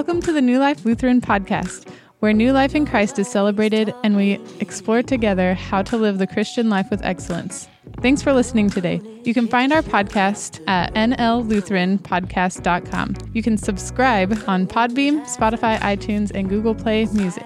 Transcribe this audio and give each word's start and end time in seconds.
Welcome 0.00 0.22
to 0.22 0.32
the 0.32 0.40
New 0.40 0.58
Life 0.58 0.86
Lutheran 0.86 1.20
podcast, 1.20 1.86
where 2.20 2.32
new 2.32 2.52
life 2.52 2.74
in 2.74 2.86
Christ 2.86 3.18
is 3.18 3.28
celebrated 3.28 3.92
and 4.02 4.16
we 4.16 4.40
explore 4.58 5.02
together 5.02 5.52
how 5.52 5.82
to 5.82 5.98
live 5.98 6.16
the 6.16 6.26
Christian 6.26 6.70
life 6.70 6.86
with 6.90 7.04
excellence. 7.04 7.68
Thanks 8.00 8.22
for 8.22 8.32
listening 8.32 8.70
today. 8.70 9.02
You 9.24 9.34
can 9.34 9.46
find 9.46 9.74
our 9.74 9.82
podcast 9.82 10.66
at 10.66 10.94
nllutheranpodcast.com. 10.94 13.14
You 13.34 13.42
can 13.42 13.58
subscribe 13.58 14.42
on 14.46 14.66
Podbean, 14.66 15.20
Spotify, 15.26 15.78
iTunes, 15.80 16.30
and 16.34 16.48
Google 16.48 16.74
Play 16.74 17.04
Music. 17.12 17.44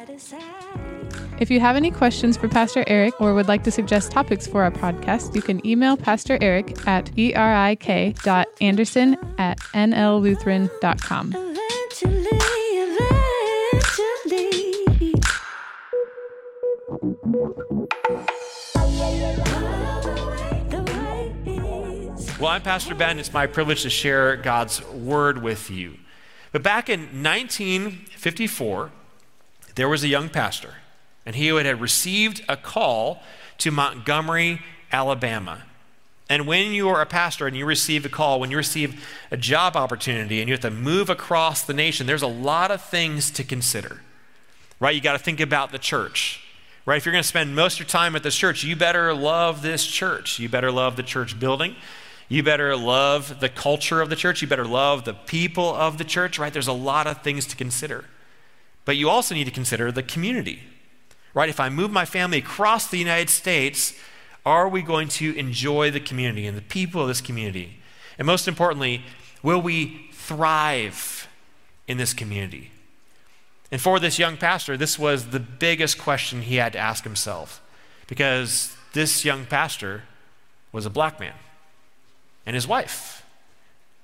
If 1.41 1.51
you 1.51 1.59
have 1.59 1.75
any 1.75 1.91
questions 1.91 2.37
for 2.37 2.49
Pastor 2.49 2.85
Eric 2.87 3.21
or 3.21 3.35
would 3.35 3.49
like 3.49 3.65
to 3.65 3.73
suggest 3.73 4.13
topics 4.13 4.47
for 4.47 4.63
our 4.63 4.71
podcast, 4.71 5.35
you 5.35 5.43
can 5.43 5.67
email 5.67 5.97
Pastor 5.97 6.39
Eric 6.41 6.87
at 6.87 7.11
erik.anderson 7.19 9.17
at 9.39 9.59
nllutheran.com. 9.59 11.54
Well, 11.97 12.11
I'm 22.51 22.63
Pastor 22.63 22.97
Ben. 22.97 23.21
It's 23.21 23.33
my 23.33 23.47
privilege 23.47 23.83
to 23.83 23.91
share 23.91 24.37
God's 24.37 24.85
word 24.89 25.41
with 25.41 25.71
you. 25.71 25.99
But 26.51 26.65
back 26.65 26.89
in 26.89 27.23
1954, 27.23 28.91
there 29.77 29.89
was 29.89 30.03
a 30.03 30.09
young 30.09 30.29
pastor 30.29 30.75
and 31.25 31.37
he 31.37 31.47
had 31.47 31.81
received 31.81 32.45
a 32.49 32.57
call 32.57 33.23
to 33.59 33.71
Montgomery, 33.71 34.61
Alabama. 34.91 35.63
And 36.29 36.47
when 36.47 36.73
you 36.73 36.89
are 36.89 37.03
a 37.03 37.07
pastor 37.07 37.47
and 37.47 37.57
you 37.57 37.67
receive 37.67 38.07
a 38.07 38.09
call, 38.09 38.41
when 38.41 38.51
you 38.51 38.57
receive 38.57 39.07
a 39.31 39.37
job 39.37 39.77
opportunity 39.77 40.41
and 40.41 40.49
you 40.49 40.55
have 40.55 40.63
to 40.63 40.71
move 40.71 41.11
across 41.11 41.63
the 41.63 41.75
nation, 41.75 42.07
there's 42.07 42.23
a 42.23 42.27
lot 42.27 42.71
of 42.71 42.83
things 42.83 43.31
to 43.33 43.45
consider. 43.45 44.01
Right? 44.81 44.95
You 44.95 45.01
got 45.01 45.13
to 45.13 45.19
think 45.19 45.41
about 45.41 45.71
the 45.71 45.79
church. 45.79 46.41
Right? 46.87 46.97
If 46.97 47.05
you're 47.05 47.13
going 47.13 47.23
to 47.23 47.29
spend 47.29 47.55
most 47.55 47.75
of 47.75 47.81
your 47.81 47.89
time 47.89 48.17
at 48.17 48.23
this 48.23 48.37
church, 48.37 48.65
you 48.65 48.75
better 48.75 49.15
love 49.15 49.63
this 49.63 49.87
church. 49.87 50.39
You 50.39 50.49
better 50.49 50.73
love 50.73 50.97
the 50.97 51.03
church 51.03 51.39
building. 51.39 51.77
You 52.29 52.43
better 52.43 52.75
love 52.75 53.41
the 53.41 53.51
culture 53.51 54.01
of 54.01 54.09
the 54.09 54.17
church. 54.17 54.41
You 54.41 54.49
better 54.49 54.65
love 54.65 55.05
the 55.05 55.15
people 55.15 55.75
of 55.75 55.99
the 55.99 56.05
church, 56.05 56.39
right? 56.39 56.53
There's 56.53 56.67
a 56.67 56.73
lot 56.73 57.07
of 57.07 57.23
things 57.23 57.47
to 57.47 57.57
consider. 57.57 58.07
But 58.87 58.97
you 58.97 59.11
also 59.11 59.35
need 59.35 59.45
to 59.45 59.51
consider 59.51 59.93
the 59.93 60.03
community 60.03 60.61
right? 61.35 61.49
If 61.49 61.61
I 61.61 61.69
move 61.69 61.91
my 61.91 62.05
family 62.05 62.39
across 62.39 62.89
the 62.89 62.97
United 62.97 63.29
States, 63.29 63.95
are 64.45 64.69
we 64.69 64.83
going 64.83 65.09
to 65.09 65.37
enjoy 65.37 65.91
the 65.91 66.01
community 66.01 66.47
and 66.47 66.57
the 66.57 66.63
people 66.63 67.03
of 67.03 67.09
this 67.09 67.21
community? 67.21 67.79
And 68.19 68.27
most 68.27 68.47
importantly, 68.47 69.03
will 69.43 69.61
we 69.61 70.09
thrive 70.13 71.29
in 71.89 71.97
this 71.97 72.13
community? 72.13 72.71
And 73.71 73.81
for 73.81 73.99
this 73.99 74.19
young 74.19 74.37
pastor, 74.37 74.77
this 74.77 74.99
was 74.99 75.29
the 75.31 75.41
biggest 75.41 75.99
question 75.99 76.43
he 76.43 76.57
had 76.57 76.73
to 76.75 76.79
ask 76.79 77.05
himself 77.05 77.61
because 78.07 78.77
this 78.93 79.25
young 79.25 79.47
pastor 79.47 80.03
was 80.71 80.87
a 80.87 80.91
black 80.91 81.19
man, 81.19 81.35
and 82.47 82.55
his 82.55 82.67
wife 82.67 83.25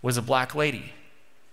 was 0.03 0.17
a 0.17 0.23
black 0.23 0.55
lady. 0.55 0.93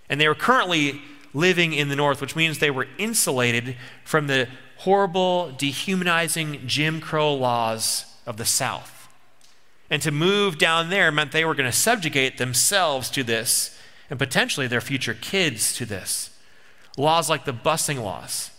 And 0.09 0.21
they 0.21 0.27
were 0.27 0.35
currently 0.35 1.01
living 1.33 1.73
in 1.73 1.89
the 1.89 1.95
North, 1.95 2.21
which 2.21 2.35
means 2.35 2.59
they 2.59 2.71
were 2.71 2.87
insulated 2.97 3.75
from 4.03 4.27
the 4.27 4.47
horrible, 4.77 5.51
dehumanizing 5.57 6.65
Jim 6.65 7.01
Crow 7.01 7.33
laws 7.33 8.05
of 8.27 8.37
the 8.37 8.45
South. 8.45 9.07
And 9.89 10.01
to 10.01 10.11
move 10.11 10.57
down 10.57 10.89
there 10.89 11.11
meant 11.11 11.31
they 11.31 11.45
were 11.45 11.55
going 11.55 11.71
to 11.71 11.75
subjugate 11.75 12.37
themselves 12.37 13.09
to 13.11 13.23
this 13.23 13.75
and 14.09 14.19
potentially 14.19 14.67
their 14.67 14.81
future 14.81 15.13
kids 15.13 15.73
to 15.77 15.85
this. 15.85 16.29
Laws 16.97 17.29
like 17.29 17.45
the 17.45 17.53
busing 17.53 18.03
laws, 18.03 18.51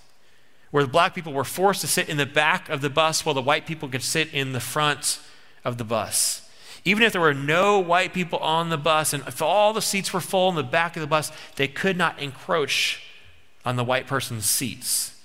where 0.71 0.83
the 0.83 0.89
black 0.89 1.15
people 1.15 1.33
were 1.33 1.45
forced 1.45 1.83
to 1.83 1.87
sit 1.87 2.09
in 2.09 2.17
the 2.17 2.27
back 2.27 2.69
of 2.69 2.81
the 2.81 2.91
bus 2.91 3.25
while 3.25 3.35
the 3.35 3.43
white 3.43 3.67
people 3.67 3.89
could 3.89 4.03
sit 4.03 4.33
in 4.33 4.53
the 4.53 4.61
front 4.61 5.21
of 5.65 5.77
the 5.77 5.85
bus. 5.85 6.49
Even 6.85 7.03
if 7.03 7.13
there 7.13 7.21
were 7.21 7.35
no 7.35 7.79
white 7.79 8.15
people 8.15 8.39
on 8.39 8.71
the 8.71 8.79
bus 8.79 9.13
and 9.13 9.27
if 9.27 9.43
all 9.43 9.73
the 9.73 9.83
seats 9.83 10.13
were 10.13 10.21
full 10.21 10.49
in 10.49 10.55
the 10.55 10.63
back 10.63 10.97
of 10.97 11.01
the 11.01 11.07
bus, 11.07 11.31
they 11.57 11.69
could 11.69 11.97
not 11.97 12.19
encroach 12.19 13.03
on 13.65 13.77
the 13.77 13.85
white 13.85 14.07
person's 14.07 14.47
seats. 14.47 15.21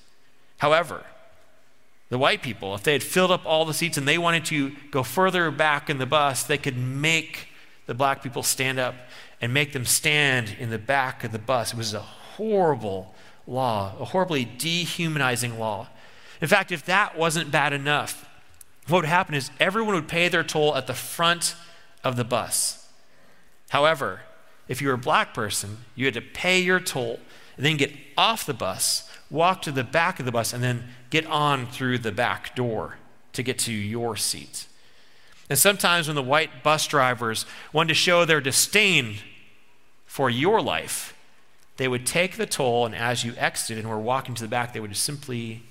However, 0.57 1.05
the 2.13 2.19
white 2.19 2.43
people, 2.43 2.75
if 2.75 2.83
they 2.83 2.93
had 2.93 3.01
filled 3.01 3.31
up 3.31 3.43
all 3.43 3.65
the 3.65 3.73
seats 3.73 3.97
and 3.97 4.07
they 4.07 4.19
wanted 4.19 4.45
to 4.45 4.71
go 4.91 5.01
further 5.01 5.49
back 5.49 5.89
in 5.89 5.97
the 5.97 6.05
bus, 6.05 6.43
they 6.43 6.59
could 6.59 6.77
make 6.77 7.47
the 7.87 7.95
black 7.95 8.21
people 8.21 8.43
stand 8.43 8.77
up 8.77 8.93
and 9.41 9.51
make 9.51 9.73
them 9.73 9.83
stand 9.83 10.55
in 10.59 10.69
the 10.69 10.77
back 10.77 11.23
of 11.23 11.31
the 11.31 11.39
bus. 11.39 11.73
It 11.73 11.77
was 11.77 11.95
a 11.95 12.01
horrible 12.01 13.15
law, 13.47 13.95
a 13.99 14.05
horribly 14.05 14.45
dehumanizing 14.45 15.57
law. 15.57 15.87
In 16.39 16.47
fact, 16.47 16.71
if 16.71 16.85
that 16.85 17.17
wasn't 17.17 17.49
bad 17.49 17.73
enough, 17.73 18.29
what 18.87 18.99
would 18.99 19.05
happen 19.05 19.33
is 19.33 19.49
everyone 19.59 19.95
would 19.95 20.07
pay 20.07 20.27
their 20.27 20.43
toll 20.43 20.75
at 20.75 20.85
the 20.85 20.93
front 20.93 21.55
of 22.03 22.15
the 22.15 22.23
bus. 22.23 22.87
However, 23.69 24.21
if 24.67 24.83
you 24.83 24.89
were 24.89 24.93
a 24.93 24.99
black 24.99 25.33
person, 25.33 25.77
you 25.95 26.05
had 26.05 26.13
to 26.13 26.21
pay 26.21 26.59
your 26.59 26.79
toll 26.79 27.19
and 27.57 27.65
then 27.65 27.75
get 27.75 27.91
off 28.15 28.45
the 28.45 28.53
bus 28.53 29.09
walk 29.33 29.63
to 29.63 29.71
the 29.71 29.83
back 29.83 30.19
of 30.19 30.25
the 30.25 30.31
bus, 30.31 30.53
and 30.53 30.63
then 30.63 30.85
get 31.09 31.25
on 31.25 31.65
through 31.67 31.97
the 31.97 32.11
back 32.11 32.55
door 32.55 32.97
to 33.33 33.43
get 33.43 33.59
to 33.59 33.73
your 33.73 34.15
seat. 34.15 34.67
And 35.49 35.59
sometimes 35.59 36.07
when 36.07 36.15
the 36.15 36.23
white 36.23 36.63
bus 36.63 36.87
drivers 36.87 37.45
wanted 37.73 37.89
to 37.89 37.95
show 37.95 38.23
their 38.23 38.39
disdain 38.39 39.17
for 40.05 40.29
your 40.29 40.61
life, 40.61 41.15
they 41.77 41.87
would 41.87 42.05
take 42.05 42.37
the 42.37 42.45
toll, 42.45 42.85
and 42.85 42.95
as 42.95 43.23
you 43.23 43.33
exited 43.35 43.79
and 43.79 43.89
were 43.89 43.99
walking 43.99 44.35
to 44.35 44.43
the 44.43 44.47
back, 44.47 44.71
they 44.71 44.79
would 44.79 44.91
just 44.91 45.03
simply 45.03 45.63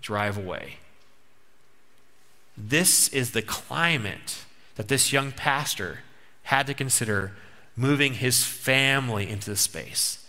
drive 0.00 0.38
away. 0.38 0.76
This 2.56 3.08
is 3.08 3.32
the 3.32 3.42
climate 3.42 4.44
that 4.76 4.88
this 4.88 5.12
young 5.12 5.32
pastor 5.32 6.00
had 6.44 6.68
to 6.68 6.74
consider 6.74 7.32
moving 7.76 8.14
his 8.14 8.44
family 8.44 9.28
into 9.28 9.50
the 9.50 9.56
space. 9.56 10.21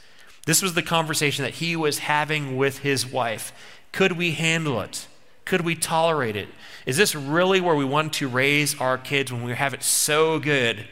This 0.46 0.62
was 0.62 0.74
the 0.74 0.82
conversation 0.82 1.44
that 1.44 1.56
he 1.56 1.76
was 1.76 2.00
having 2.00 2.58
with 2.58 2.80
his 2.80 3.06
wife. 3.06 3.54
Could 3.92 4.14
we 4.14 4.32
handle 4.32 4.82
it? 4.82 5.08
Could 5.46 5.62
we 5.62 5.76
tolerate 5.76 6.36
it? 6.36 6.50
Is 6.86 6.98
this 6.98 7.16
really 7.16 7.62
where 7.62 7.76
we 7.76 7.86
want 7.86 8.14
to 8.14 8.28
raise 8.28 8.80
our 8.80 8.98
kids 8.98 9.32
when 9.32 9.44
we 9.44 9.54
have 9.54 9.74
it 9.74 9.84
so 9.84 10.40
good 10.40 10.88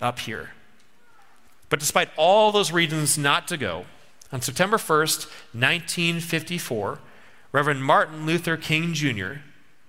up 0.00 0.20
here? 0.20 0.50
But 1.68 1.78
despite 1.78 2.10
all 2.16 2.52
those 2.52 2.72
reasons 2.72 3.18
not 3.18 3.48
to 3.48 3.56
go, 3.56 3.84
on 4.32 4.40
September 4.40 4.76
1st, 4.76 5.26
1954, 5.52 6.98
Reverend 7.52 7.84
Martin 7.84 8.26
Luther 8.26 8.56
King 8.56 8.94
Jr. 8.94 9.34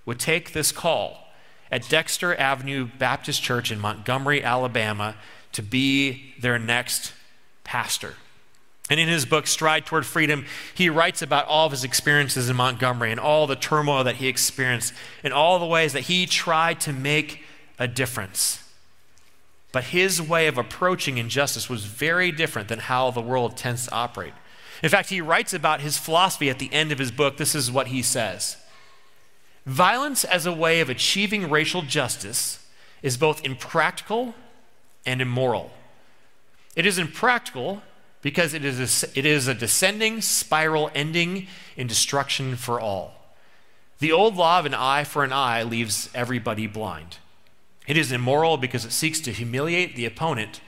would 0.04 0.18
take 0.18 0.52
this 0.52 0.72
call 0.72 1.28
at 1.70 1.88
Dexter 1.88 2.34
Avenue 2.34 2.88
Baptist 2.98 3.42
Church 3.42 3.70
in 3.70 3.78
Montgomery, 3.78 4.42
Alabama, 4.42 5.16
to 5.52 5.62
be 5.62 6.34
their 6.40 6.58
next 6.58 7.12
pastor. 7.64 8.14
And 8.90 8.98
in 8.98 9.08
his 9.08 9.24
book, 9.24 9.46
Stride 9.46 9.86
Toward 9.86 10.04
Freedom, 10.04 10.44
he 10.74 10.90
writes 10.90 11.22
about 11.22 11.46
all 11.46 11.66
of 11.66 11.72
his 11.72 11.84
experiences 11.84 12.50
in 12.50 12.56
Montgomery 12.56 13.10
and 13.10 13.20
all 13.20 13.46
the 13.46 13.56
turmoil 13.56 14.04
that 14.04 14.16
he 14.16 14.28
experienced 14.28 14.92
and 15.22 15.32
all 15.32 15.58
the 15.58 15.66
ways 15.66 15.92
that 15.92 16.02
he 16.02 16.26
tried 16.26 16.80
to 16.80 16.92
make 16.92 17.44
a 17.78 17.86
difference. 17.86 18.62
But 19.72 19.84
his 19.84 20.20
way 20.20 20.46
of 20.46 20.58
approaching 20.58 21.16
injustice 21.16 21.70
was 21.70 21.86
very 21.86 22.30
different 22.30 22.68
than 22.68 22.80
how 22.80 23.10
the 23.10 23.20
world 23.20 23.56
tends 23.56 23.86
to 23.86 23.92
operate. 23.92 24.34
In 24.82 24.90
fact, 24.90 25.08
he 25.08 25.20
writes 25.20 25.54
about 25.54 25.80
his 25.80 25.96
philosophy 25.96 26.50
at 26.50 26.58
the 26.58 26.72
end 26.72 26.92
of 26.92 26.98
his 26.98 27.10
book. 27.10 27.36
This 27.36 27.54
is 27.54 27.70
what 27.70 27.86
he 27.86 28.02
says 28.02 28.56
Violence 29.64 30.24
as 30.24 30.44
a 30.44 30.52
way 30.52 30.80
of 30.80 30.90
achieving 30.90 31.48
racial 31.48 31.82
justice 31.82 32.66
is 33.00 33.16
both 33.16 33.44
impractical 33.44 34.34
and 35.06 35.22
immoral. 35.22 35.70
It 36.74 36.84
is 36.84 36.98
impractical 36.98 37.82
because 38.22 38.54
it 38.54 38.64
is 38.64 39.04
a, 39.04 39.18
it 39.18 39.26
is 39.26 39.48
a 39.48 39.54
descending 39.54 40.20
spiral 40.20 40.90
ending 40.94 41.48
in 41.76 41.86
destruction 41.86 42.56
for 42.56 42.80
all. 42.80 43.14
The 43.98 44.12
old 44.12 44.36
law 44.36 44.58
of 44.58 44.66
an 44.66 44.74
eye 44.74 45.04
for 45.04 45.22
an 45.22 45.32
eye 45.32 45.62
leaves 45.62 46.08
everybody 46.14 46.66
blind. 46.66 47.18
It 47.86 47.96
is 47.96 48.12
immoral 48.12 48.56
because 48.56 48.84
it 48.84 48.92
seeks 48.92 49.20
to 49.20 49.32
humiliate 49.32 49.96
the 49.96 50.06
opponent 50.06 50.60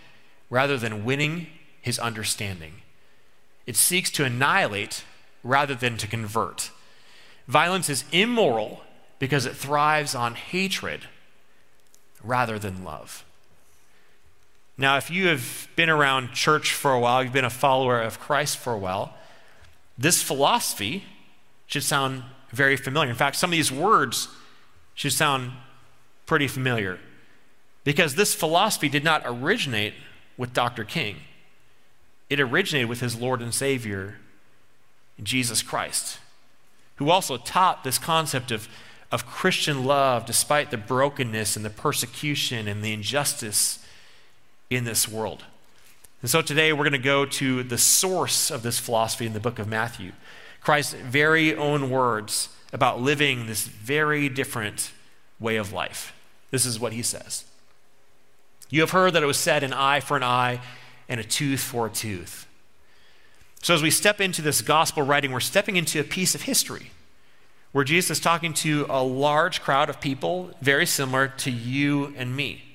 rather 0.50 0.76
than 0.76 1.04
winning 1.04 1.46
his 1.80 1.98
understanding. 1.98 2.82
It 3.66 3.76
seeks 3.76 4.10
to 4.12 4.24
annihilate 4.24 5.04
rather 5.42 5.74
than 5.74 5.96
to 5.98 6.06
convert. 6.06 6.70
Violence 7.46 7.88
is 7.88 8.04
immoral 8.10 8.82
because 9.18 9.46
it 9.46 9.56
thrives 9.56 10.14
on 10.14 10.34
hatred 10.34 11.08
rather 12.22 12.58
than 12.58 12.84
love. 12.84 13.23
Now, 14.76 14.96
if 14.96 15.10
you 15.10 15.28
have 15.28 15.68
been 15.76 15.88
around 15.88 16.32
church 16.32 16.72
for 16.72 16.92
a 16.92 16.98
while, 16.98 17.22
you've 17.22 17.32
been 17.32 17.44
a 17.44 17.50
follower 17.50 18.00
of 18.00 18.18
Christ 18.18 18.58
for 18.58 18.72
a 18.72 18.78
while, 18.78 19.14
this 19.96 20.22
philosophy 20.22 21.04
should 21.66 21.84
sound 21.84 22.24
very 22.50 22.76
familiar. 22.76 23.10
In 23.10 23.16
fact, 23.16 23.36
some 23.36 23.50
of 23.50 23.52
these 23.52 23.70
words 23.70 24.28
should 24.94 25.12
sound 25.12 25.52
pretty 26.26 26.48
familiar 26.48 26.98
because 27.84 28.14
this 28.14 28.34
philosophy 28.34 28.88
did 28.88 29.04
not 29.04 29.22
originate 29.24 29.94
with 30.36 30.52
Dr. 30.52 30.84
King. 30.84 31.16
it 32.30 32.40
originated 32.40 32.88
with 32.88 33.00
his 33.00 33.14
Lord 33.20 33.42
and 33.42 33.54
Savior, 33.54 34.16
Jesus 35.22 35.62
Christ, 35.62 36.18
who 36.96 37.10
also 37.10 37.36
taught 37.36 37.84
this 37.84 37.98
concept 37.98 38.50
of, 38.50 38.66
of 39.12 39.26
Christian 39.26 39.84
love 39.84 40.26
despite 40.26 40.70
the 40.70 40.76
brokenness 40.76 41.54
and 41.54 41.64
the 41.64 41.70
persecution 41.70 42.66
and 42.66 42.82
the 42.82 42.92
injustice 42.92 43.83
in 44.70 44.84
this 44.84 45.08
world. 45.08 45.44
And 46.22 46.31
so 46.31 46.40
today 46.40 46.72
we're 46.72 46.84
going 46.84 46.93
to 46.93 46.99
go 46.99 47.26
to 47.26 47.62
the 47.62 47.78
source 47.78 48.50
of 48.50 48.62
this 48.62 48.78
philosophy 48.78 49.26
in 49.26 49.34
the 49.34 49.40
book 49.40 49.58
of 49.58 49.69
Matthew. 49.69 50.12
Christ's 50.61 50.94
very 50.94 51.55
own 51.55 51.90
words 51.90 52.49
about 52.72 53.00
living 53.00 53.46
this 53.46 53.66
very 53.66 54.28
different 54.28 54.93
way 55.38 55.56
of 55.56 55.72
life. 55.72 56.14
This 56.50 56.64
is 56.64 56.81
what 56.81 56.93
he 56.93 57.02
says 57.02 57.44
You 58.70 58.81
have 58.81 58.90
heard 58.90 59.12
that 59.12 59.22
it 59.22 59.26
was 59.26 59.38
said, 59.38 59.62
an 59.62 59.72
eye 59.72 60.00
for 60.00 60.16
an 60.16 60.22
eye 60.22 60.61
and 61.08 61.20
a 61.20 61.25
tooth 61.25 61.60
for 61.60 61.87
a 61.87 61.90
tooth. 61.90 62.46
So, 63.62 63.75
as 63.75 63.82
we 63.82 63.90
step 63.90 64.20
into 64.20 64.43
this 64.43 64.60
gospel 64.62 65.02
writing, 65.02 65.32
we're 65.32 65.40
stepping 65.40 65.76
into 65.76 66.00
a 66.00 66.05
piece 66.05 66.34
of 66.34 66.43
history 66.43 66.90
where 67.72 67.84
Jesus 67.84 68.19
is 68.19 68.20
talking 68.20 68.55
to 68.55 68.87
a 68.88 69.02
large 69.02 69.60
crowd 69.60 69.90
of 69.90 70.00
people 70.00 70.50
very 70.62 70.87
similar 70.87 71.28
to 71.28 71.50
you 71.50 72.14
and 72.17 72.37
me. 72.37 72.73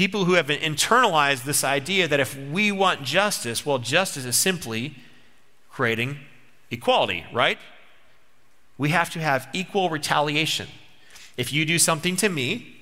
People 0.00 0.24
who 0.24 0.32
have 0.32 0.46
internalized 0.46 1.44
this 1.44 1.62
idea 1.62 2.08
that 2.08 2.20
if 2.20 2.34
we 2.34 2.72
want 2.72 3.02
justice, 3.02 3.66
well, 3.66 3.76
justice 3.76 4.24
is 4.24 4.34
simply 4.34 4.94
creating 5.70 6.20
equality, 6.70 7.26
right? 7.34 7.58
We 8.78 8.88
have 8.88 9.10
to 9.10 9.20
have 9.20 9.46
equal 9.52 9.90
retaliation. 9.90 10.68
If 11.36 11.52
you 11.52 11.66
do 11.66 11.78
something 11.78 12.16
to 12.16 12.30
me, 12.30 12.76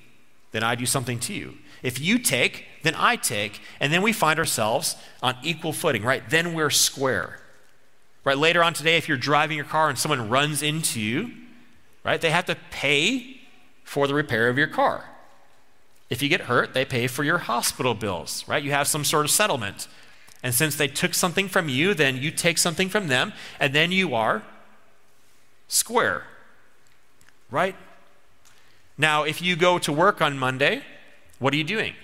then 0.53 0.63
I 0.63 0.77
do 0.77 0.87
something 0.87 1.19
to 1.19 1.35
you. 1.35 1.59
If 1.83 1.99
you 1.99 2.21
take, 2.21 2.67
then 2.85 2.95
I 2.97 3.17
take, 3.17 3.63
and 3.81 3.93
then 3.93 4.01
we 4.03 4.13
find 4.13 4.39
ourselves 4.39 4.95
on 5.21 5.35
equal 5.43 5.73
footing, 5.73 6.05
right? 6.05 6.23
Then 6.31 6.55
we're 6.55 6.71
square. 6.71 7.41
Right? 8.23 8.39
Later 8.39 8.63
on 8.63 8.75
today, 8.75 8.97
if 8.97 9.09
you're 9.09 9.17
driving 9.17 9.57
your 9.57 9.67
car 9.67 9.89
and 9.89 9.99
someone 9.99 10.29
runs 10.29 10.63
into 10.63 11.01
you, 11.01 11.33
right, 12.05 12.21
they 12.21 12.31
have 12.31 12.47
to 12.47 12.57
pay 12.71 13.41
for 13.83 14.07
the 14.07 14.15
repair 14.15 14.49
of 14.49 14.57
your 14.57 14.69
car. 14.69 15.05
If 16.11 16.23
you 16.23 16.29
get 16.29 16.43
hurt, 16.43 16.73
they 16.75 16.85
pay 16.85 17.07
for 17.07 17.23
your 17.23 17.39
hospital 17.39 17.95
bills, 17.95 18.45
right? 18.49 18.63
You 18.63 18.71
have 18.71 18.89
some 18.89 19.05
sort 19.05 19.25
of 19.27 19.31
settlement. 19.31 19.89
And 20.43 20.55
since 20.55 20.77
they 20.77 20.89
took 20.89 21.15
something 21.15 21.49
from 21.49 21.69
you, 21.69 21.95
then 21.95 22.17
you 22.17 22.31
take 22.31 22.59
something 22.59 22.89
from 22.89 23.09
them, 23.09 23.33
and 23.61 23.75
then 23.75 23.93
you 23.93 24.15
are 24.15 24.43
square. 25.67 26.25
Right? 27.51 27.77
Now, 28.97 29.25
if 29.25 29.43
you 29.43 29.57
go 29.57 29.79
to 29.79 29.93
work 29.93 30.23
on 30.23 30.39
Monday, 30.39 30.83
what 31.39 31.53
are 31.53 31.57
you 31.57 31.65
doing? 31.65 31.95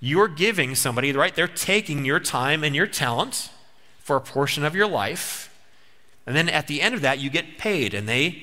You're 0.00 0.28
giving 0.28 0.74
somebody, 0.74 1.12
right? 1.12 1.34
They're 1.34 1.46
taking 1.46 2.04
your 2.04 2.20
time 2.20 2.64
and 2.64 2.74
your 2.74 2.86
talent 2.86 3.50
for 4.00 4.16
a 4.16 4.20
portion 4.20 4.64
of 4.64 4.74
your 4.74 4.88
life. 4.88 5.48
And 6.26 6.36
then 6.36 6.48
at 6.48 6.66
the 6.66 6.80
end 6.80 6.94
of 6.94 7.00
that, 7.02 7.18
you 7.18 7.30
get 7.30 7.58
paid, 7.58 7.94
and 7.94 8.08
they 8.08 8.42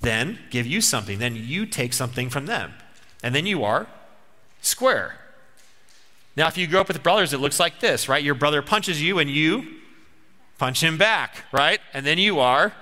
then 0.00 0.38
give 0.50 0.66
you 0.66 0.80
something. 0.80 1.18
Then 1.18 1.36
you 1.36 1.66
take 1.66 1.92
something 1.92 2.30
from 2.30 2.46
them. 2.46 2.74
And 3.22 3.34
then 3.34 3.46
you 3.46 3.64
are 3.64 3.86
square. 4.60 5.14
Now, 6.36 6.48
if 6.48 6.58
you 6.58 6.66
grow 6.66 6.82
up 6.82 6.88
with 6.88 7.02
brothers, 7.02 7.32
it 7.32 7.38
looks 7.38 7.58
like 7.58 7.80
this, 7.80 8.08
right? 8.08 8.22
Your 8.22 8.34
brother 8.34 8.60
punches 8.60 9.00
you 9.00 9.18
and 9.18 9.30
you 9.30 9.66
punch 10.58 10.82
him 10.82 10.98
back, 10.98 11.44
right? 11.52 11.80
And 11.94 12.04
then 12.04 12.18
you 12.18 12.40
are 12.40 12.74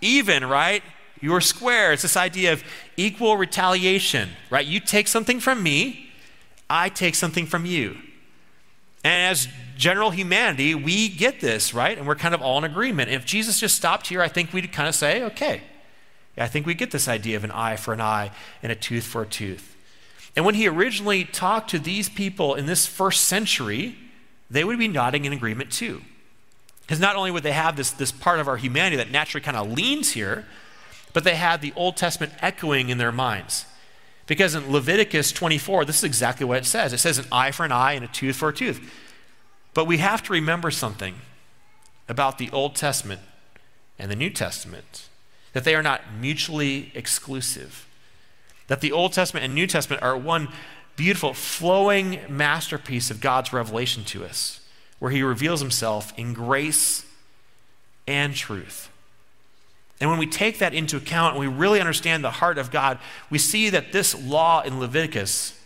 even, 0.00 0.44
right? 0.44 0.82
You're 1.20 1.40
square. 1.40 1.92
It's 1.92 2.02
this 2.02 2.16
idea 2.16 2.52
of 2.52 2.62
equal 2.96 3.36
retaliation, 3.36 4.30
right? 4.50 4.64
You 4.64 4.78
take 4.80 5.08
something 5.08 5.40
from 5.40 5.62
me, 5.62 6.10
I 6.70 6.88
take 6.88 7.14
something 7.14 7.46
from 7.46 7.66
you. 7.66 7.96
And 9.02 9.30
as 9.30 9.48
general 9.76 10.10
humanity, 10.10 10.74
we 10.74 11.08
get 11.08 11.40
this, 11.40 11.72
right? 11.72 11.96
And 11.96 12.06
we're 12.06 12.16
kind 12.16 12.34
of 12.34 12.42
all 12.42 12.58
in 12.58 12.64
agreement. 12.64 13.10
If 13.10 13.24
Jesus 13.24 13.58
just 13.58 13.74
stopped 13.74 14.08
here, 14.08 14.20
I 14.20 14.28
think 14.28 14.52
we'd 14.52 14.70
kind 14.72 14.88
of 14.88 14.94
say, 14.94 15.22
okay, 15.22 15.62
I 16.36 16.46
think 16.46 16.66
we 16.66 16.74
get 16.74 16.90
this 16.90 17.08
idea 17.08 17.36
of 17.36 17.44
an 17.44 17.50
eye 17.50 17.76
for 17.76 17.92
an 17.92 18.00
eye 18.00 18.30
and 18.62 18.70
a 18.70 18.74
tooth 18.74 19.04
for 19.04 19.22
a 19.22 19.26
tooth. 19.26 19.76
And 20.38 20.44
when 20.44 20.54
he 20.54 20.68
originally 20.68 21.24
talked 21.24 21.68
to 21.70 21.80
these 21.80 22.08
people 22.08 22.54
in 22.54 22.66
this 22.66 22.86
first 22.86 23.24
century, 23.24 23.96
they 24.48 24.62
would 24.62 24.78
be 24.78 24.86
nodding 24.86 25.24
in 25.24 25.32
agreement 25.32 25.72
too. 25.72 26.02
Because 26.82 27.00
not 27.00 27.16
only 27.16 27.32
would 27.32 27.42
they 27.42 27.50
have 27.50 27.74
this, 27.74 27.90
this 27.90 28.12
part 28.12 28.38
of 28.38 28.46
our 28.46 28.56
humanity 28.56 28.94
that 28.98 29.10
naturally 29.10 29.42
kind 29.42 29.56
of 29.56 29.72
leans 29.72 30.12
here, 30.12 30.46
but 31.12 31.24
they 31.24 31.34
had 31.34 31.60
the 31.60 31.72
Old 31.74 31.96
Testament 31.96 32.34
echoing 32.40 32.88
in 32.88 32.98
their 32.98 33.10
minds. 33.10 33.66
Because 34.28 34.54
in 34.54 34.70
Leviticus 34.70 35.32
24, 35.32 35.84
this 35.84 35.96
is 35.96 36.04
exactly 36.04 36.46
what 36.46 36.58
it 36.58 36.66
says 36.66 36.92
it 36.92 36.98
says 36.98 37.18
an 37.18 37.26
eye 37.32 37.50
for 37.50 37.64
an 37.64 37.72
eye 37.72 37.94
and 37.94 38.04
a 38.04 38.08
tooth 38.08 38.36
for 38.36 38.50
a 38.50 38.54
tooth. 38.54 38.80
But 39.74 39.86
we 39.86 39.98
have 39.98 40.22
to 40.22 40.32
remember 40.32 40.70
something 40.70 41.16
about 42.08 42.38
the 42.38 42.48
Old 42.52 42.76
Testament 42.76 43.22
and 43.98 44.08
the 44.08 44.14
New 44.14 44.30
Testament 44.30 45.08
that 45.52 45.64
they 45.64 45.74
are 45.74 45.82
not 45.82 46.02
mutually 46.20 46.92
exclusive 46.94 47.87
that 48.68 48.80
the 48.80 48.92
Old 48.92 49.12
Testament 49.12 49.44
and 49.44 49.54
New 49.54 49.66
Testament 49.66 50.02
are 50.02 50.16
one 50.16 50.48
beautiful, 50.96 51.34
flowing 51.34 52.20
masterpiece 52.28 53.10
of 53.10 53.20
God's 53.20 53.52
revelation 53.52 54.04
to 54.04 54.24
us, 54.24 54.60
where 54.98 55.10
He 55.10 55.22
reveals 55.22 55.60
Himself 55.60 56.12
in 56.16 56.32
grace 56.32 57.04
and 58.06 58.34
truth. 58.34 58.90
And 60.00 60.08
when 60.08 60.18
we 60.18 60.26
take 60.26 60.58
that 60.58 60.74
into 60.74 60.96
account 60.96 61.36
and 61.36 61.40
we 61.40 61.52
really 61.52 61.80
understand 61.80 62.22
the 62.22 62.30
heart 62.30 62.58
of 62.58 62.70
God, 62.70 62.98
we 63.30 63.38
see 63.38 63.68
that 63.70 63.92
this 63.92 64.14
law 64.14 64.62
in 64.62 64.78
Leviticus 64.78 65.60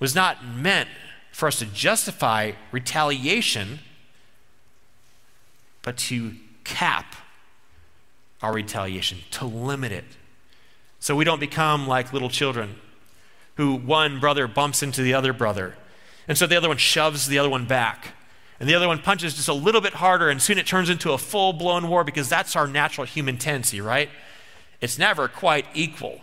was 0.00 0.14
not 0.14 0.44
meant 0.44 0.88
for 1.32 1.46
us 1.46 1.58
to 1.60 1.66
justify 1.66 2.52
retaliation, 2.72 3.78
but 5.82 5.96
to 5.96 6.34
cap 6.64 7.14
our 8.42 8.52
retaliation, 8.52 9.18
to 9.32 9.44
limit 9.44 9.92
it. 9.92 10.04
So 11.08 11.16
we 11.16 11.24
don't 11.24 11.40
become 11.40 11.86
like 11.86 12.12
little 12.12 12.28
children 12.28 12.74
who 13.54 13.74
one 13.74 14.20
brother 14.20 14.46
bumps 14.46 14.82
into 14.82 15.00
the 15.00 15.14
other 15.14 15.32
brother. 15.32 15.74
And 16.28 16.36
so 16.36 16.46
the 16.46 16.54
other 16.54 16.68
one 16.68 16.76
shoves 16.76 17.28
the 17.28 17.38
other 17.38 17.48
one 17.48 17.64
back. 17.64 18.08
And 18.60 18.68
the 18.68 18.74
other 18.74 18.86
one 18.86 18.98
punches 18.98 19.32
just 19.32 19.48
a 19.48 19.54
little 19.54 19.80
bit 19.80 19.94
harder, 19.94 20.28
and 20.28 20.42
soon 20.42 20.58
it 20.58 20.66
turns 20.66 20.90
into 20.90 21.12
a 21.12 21.16
full 21.16 21.54
blown 21.54 21.88
war 21.88 22.04
because 22.04 22.28
that's 22.28 22.54
our 22.56 22.66
natural 22.66 23.06
human 23.06 23.38
tendency, 23.38 23.80
right? 23.80 24.10
It's 24.82 24.98
never 24.98 25.28
quite 25.28 25.64
equal, 25.72 26.20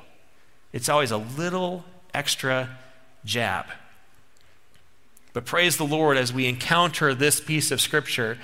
it's 0.71 0.87
always 0.87 1.09
a 1.09 1.17
little 1.17 1.83
extra 2.13 2.77
jab. 3.25 3.65
But 5.33 5.45
praise 5.45 5.77
the 5.77 5.83
Lord 5.83 6.15
as 6.15 6.31
we 6.31 6.45
encounter 6.45 7.15
this 7.15 7.39
piece 7.41 7.71
of 7.71 7.81
scripture 7.81 8.37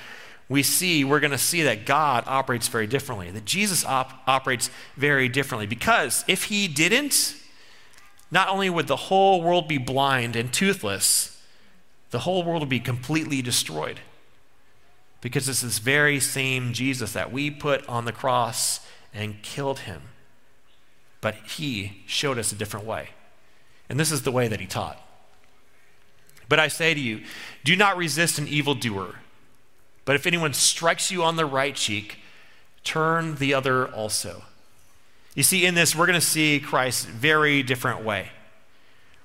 we 0.51 0.63
see, 0.63 1.05
we're 1.05 1.21
going 1.21 1.31
to 1.31 1.37
see 1.37 1.63
that 1.63 1.85
God 1.85 2.25
operates 2.27 2.67
very 2.67 2.85
differently, 2.85 3.31
that 3.31 3.45
Jesus 3.45 3.85
op- 3.85 4.21
operates 4.27 4.69
very 4.97 5.29
differently. 5.29 5.65
Because 5.65 6.25
if 6.27 6.43
he 6.43 6.67
didn't, 6.67 7.35
not 8.31 8.49
only 8.49 8.69
would 8.69 8.87
the 8.87 8.97
whole 8.97 9.41
world 9.41 9.69
be 9.69 9.77
blind 9.77 10.35
and 10.35 10.51
toothless, 10.51 11.41
the 12.09 12.19
whole 12.19 12.43
world 12.43 12.63
would 12.63 12.69
be 12.69 12.81
completely 12.81 13.41
destroyed. 13.41 14.01
Because 15.21 15.47
it's 15.47 15.61
this 15.61 15.79
very 15.79 16.19
same 16.19 16.73
Jesus 16.73 17.13
that 17.13 17.31
we 17.31 17.49
put 17.49 17.87
on 17.87 18.03
the 18.03 18.11
cross 18.11 18.85
and 19.13 19.41
killed 19.43 19.79
him. 19.79 20.01
But 21.21 21.35
he 21.35 22.03
showed 22.07 22.37
us 22.37 22.51
a 22.51 22.55
different 22.55 22.85
way. 22.85 23.11
And 23.87 23.97
this 23.97 24.11
is 24.11 24.23
the 24.23 24.33
way 24.33 24.49
that 24.49 24.59
he 24.59 24.67
taught. 24.67 24.99
But 26.49 26.59
I 26.59 26.67
say 26.67 26.93
to 26.93 26.99
you, 26.99 27.23
do 27.63 27.77
not 27.77 27.95
resist 27.95 28.37
an 28.37 28.49
evildoer. 28.49 29.15
But 30.05 30.15
if 30.15 30.25
anyone 30.25 30.53
strikes 30.53 31.11
you 31.11 31.23
on 31.23 31.35
the 31.35 31.45
right 31.45 31.75
cheek, 31.75 32.19
turn 32.83 33.35
the 33.35 33.53
other 33.53 33.87
also. 33.87 34.43
You 35.35 35.43
see, 35.43 35.65
in 35.65 35.75
this, 35.75 35.95
we're 35.95 36.07
going 36.07 36.19
to 36.19 36.25
see 36.25 36.59
Christ's 36.59 37.05
very 37.05 37.63
different 37.63 38.03
way. 38.03 38.29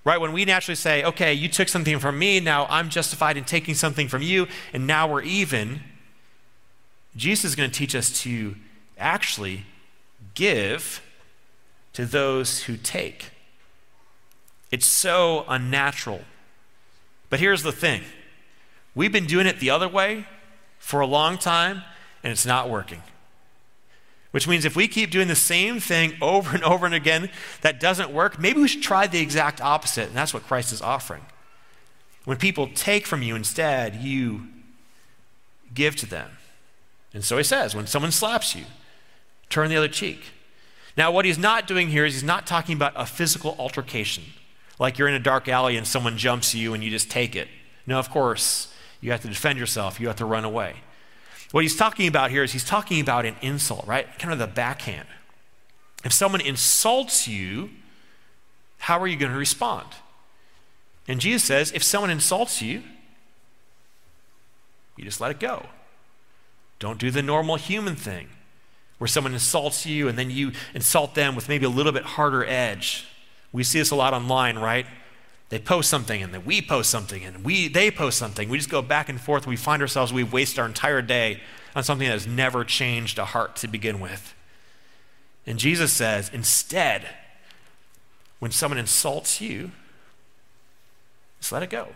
Right? 0.05 0.21
When 0.21 0.33
we 0.33 0.45
naturally 0.45 0.77
say, 0.77 1.03
okay, 1.03 1.35
you 1.35 1.49
took 1.49 1.69
something 1.69 1.99
from 1.99 2.19
me, 2.19 2.39
now 2.39 2.67
I'm 2.71 2.91
justified 2.91 3.37
in 3.37 3.45
taking 3.45 3.75
something 3.75 4.07
from 4.07 4.23
you, 4.23 4.47
and 4.73 4.87
now 4.87 5.09
we're 5.09 5.23
even, 5.23 5.81
Jesus 7.17 7.45
is 7.47 7.55
going 7.57 7.71
to 7.71 7.77
teach 7.77 7.95
us 7.97 8.23
to 8.23 8.55
actually 8.97 9.65
give 10.35 11.03
to 11.95 12.07
those 12.07 12.65
who 12.65 12.77
take. 12.77 13.31
It's 14.71 14.87
so 14.87 15.45
unnatural. 15.49 16.21
But 17.31 17.41
here's 17.41 17.63
the 17.63 17.73
thing 17.73 18.03
we've 18.95 19.13
been 19.13 19.27
doing 19.27 19.47
it 19.47 19.59
the 19.59 19.71
other 19.71 19.89
way 19.89 20.27
for 20.87 21.01
a 21.01 21.07
long 21.07 21.37
time 21.37 21.83
and 22.23 22.31
it's 22.31 22.47
not 22.47 22.71
working. 22.71 23.03
Which 24.31 24.47
means 24.47 24.65
if 24.65 24.77
we 24.77 24.87
keep 24.87 25.11
doing 25.11 25.27
the 25.27 25.35
same 25.35 25.81
thing 25.81 26.13
over 26.23 26.55
and 26.55 26.63
over 26.63 26.87
and 26.87 26.95
again 26.95 27.29
that 27.63 27.81
doesn't 27.81 28.13
work, 28.13 28.39
maybe 28.39 28.61
we 28.61 28.69
should 28.69 28.85
try 28.85 29.09
the 29.09 29.19
exact 29.19 29.61
opposite. 29.61 30.07
And 30.07 30.17
that's 30.17 30.33
what 30.33 30.45
Christ 30.45 30.73
is 30.73 30.81
offering. 30.81 31.23
When 32.25 32.37
people 32.37 32.69
take 32.73 33.05
from 33.05 33.21
you 33.21 33.35
instead, 33.35 33.97
you 33.97 34.47
give 35.75 35.97
to 35.97 36.07
them. 36.07 36.31
And 37.13 37.25
so 37.25 37.37
he 37.37 37.43
says, 37.43 37.75
when 37.75 37.89
someone 37.89 38.13
slaps 38.13 38.55
you, 38.55 38.65
turn 39.51 39.71
the 39.71 39.77
other 39.77 39.89
cheek. 39.89 40.21
Now, 40.97 41.11
what 41.11 41.25
he's 41.25 41.39
not 41.39 41.67
doing 41.67 41.89
here 41.89 42.05
is 42.05 42.15
he's 42.15 42.23
not 42.23 42.47
talking 42.47 42.77
about 42.77 42.93
a 42.95 43.07
physical 43.07 43.57
altercation, 43.59 44.23
like 44.79 44.99
you're 44.99 45.09
in 45.09 45.15
a 45.15 45.19
dark 45.19 45.49
alley 45.49 45.77
and 45.77 45.85
someone 45.85 46.17
jumps 46.17 46.55
you 46.55 46.75
and 46.75 46.85
you 46.85 46.91
just 46.91 47.11
take 47.11 47.35
it. 47.35 47.49
No, 47.89 47.99
of 47.99 48.09
course, 48.09 48.73
You 49.07 49.13
have 49.13 49.23
to 49.23 49.29
defend 49.29 49.57
yourself. 49.57 50.01
You 50.01 50.09
have 50.09 50.17
to 50.17 50.25
run 50.25 50.45
away. 50.45 50.75
What 51.53 51.63
he's 51.63 51.77
talking 51.77 52.09
about 52.09 52.33
here 52.33 52.43
is 52.43 52.51
he's 52.51 52.65
talking 52.65 53.01
about 53.01 53.25
an 53.25 53.37
insult, 53.41 53.87
right? 53.87 54.05
Kind 54.19 54.33
of 54.33 54.41
the 54.41 54.49
backhand. 54.49 55.07
If 56.05 56.13
someone 56.13 56.41
insults 56.41 57.29
you, 57.29 57.71
how 58.79 58.99
are 58.99 59.07
you 59.07 59.17
going 59.17 59.31
to 59.31 59.39
respond? 59.39 59.87
And 61.07 61.21
Jesus 61.21 61.45
says, 61.45 61.71
if 61.71 61.85
someone 61.85 62.11
insults 62.11 62.61
you, 62.61 62.83
you 64.97 65.05
just 65.05 65.21
let 65.21 65.31
it 65.31 65.39
go. 65.39 65.67
Don't 66.81 66.99
do 66.99 67.13
the 67.13 67.23
normal 67.23 67.55
human 67.55 67.95
thing 67.95 68.27
where 68.99 69.07
someone 69.07 69.35
insults 69.35 69.87
you 69.87 70.09
and 70.09 70.19
then 70.19 70.33
you 70.33 70.51
insult 70.75 71.15
them 71.15 71.37
with 71.37 71.49
maybe 71.49 71.65
a 71.65 71.71
little 71.71 71.93
bit 71.93 72.03
harder 72.03 72.45
edge. 72.45 73.07
We 73.53 73.63
see 73.63 73.79
this 73.79 73.93
a 73.93 73.97
lot 73.97 74.15
online, 74.15 74.59
right? 74.59 74.87
They 75.49 75.59
post 75.59 75.89
something 75.89 76.23
and 76.23 76.35
then 76.35 76.45
we 76.45 76.61
post 76.61 76.91
something 76.91 77.25
and 77.25 77.45
we 77.45 77.69
they 77.69 77.91
post 77.91 78.19
something. 78.19 78.49
We 78.49 78.59
just 78.59 78.71
go 78.71 78.83
back 78.83 79.09
and 79.09 79.21
forth. 79.21 79.47
We 79.47 79.57
find 79.57 79.81
ourselves 79.81 80.13
we 80.13 80.25
waste 80.25 80.59
our 80.59 80.67
entire 80.67 81.03
day 81.03 81.41
on 81.75 81.85
something 81.85 82.07
that 82.07 82.15
has 82.15 82.27
never 82.27 82.65
changed 82.65 83.19
a 83.19 83.27
heart 83.27 83.55
to 83.57 83.69
begin 83.69 84.01
with. 84.01 84.35
And 85.47 85.59
Jesus 85.59 85.93
says, 85.93 86.31
instead, 86.33 87.09
when 88.41 88.51
someone 88.51 88.79
insults 88.79 89.41
you, 89.41 89.71
just 91.39 91.53
let 91.53 91.63
it 91.63 91.71
go. 91.71 91.89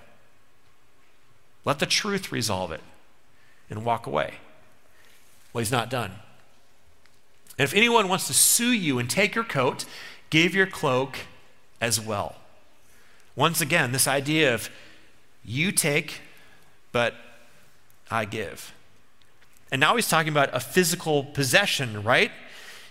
Let 1.64 1.80
the 1.80 1.86
truth 1.86 2.30
resolve 2.30 2.70
it 2.70 2.82
and 3.68 3.84
walk 3.84 4.06
away. 4.06 4.34
Well, 5.52 5.60
he's 5.60 5.72
not 5.72 5.90
done. 5.90 6.12
And 7.58 7.64
if 7.64 7.74
anyone 7.74 8.08
wants 8.08 8.26
to 8.28 8.34
sue 8.34 8.72
you 8.72 8.98
and 8.98 9.10
take 9.10 9.34
your 9.34 9.44
coat, 9.44 9.84
give 10.30 10.54
your 10.54 10.66
cloak 10.66 11.18
as 11.80 12.00
well. 12.00 12.36
Once 13.36 13.60
again, 13.60 13.92
this 13.92 14.08
idea 14.08 14.54
of 14.54 14.70
you 15.44 15.72
take, 15.72 16.20
but 16.92 17.14
I 18.10 18.24
give. 18.24 18.74
And 19.70 19.80
now 19.80 19.96
he's 19.96 20.08
talking 20.08 20.30
about 20.30 20.50
a 20.52 20.60
physical 20.60 21.24
possession, 21.24 22.02
right? 22.02 22.32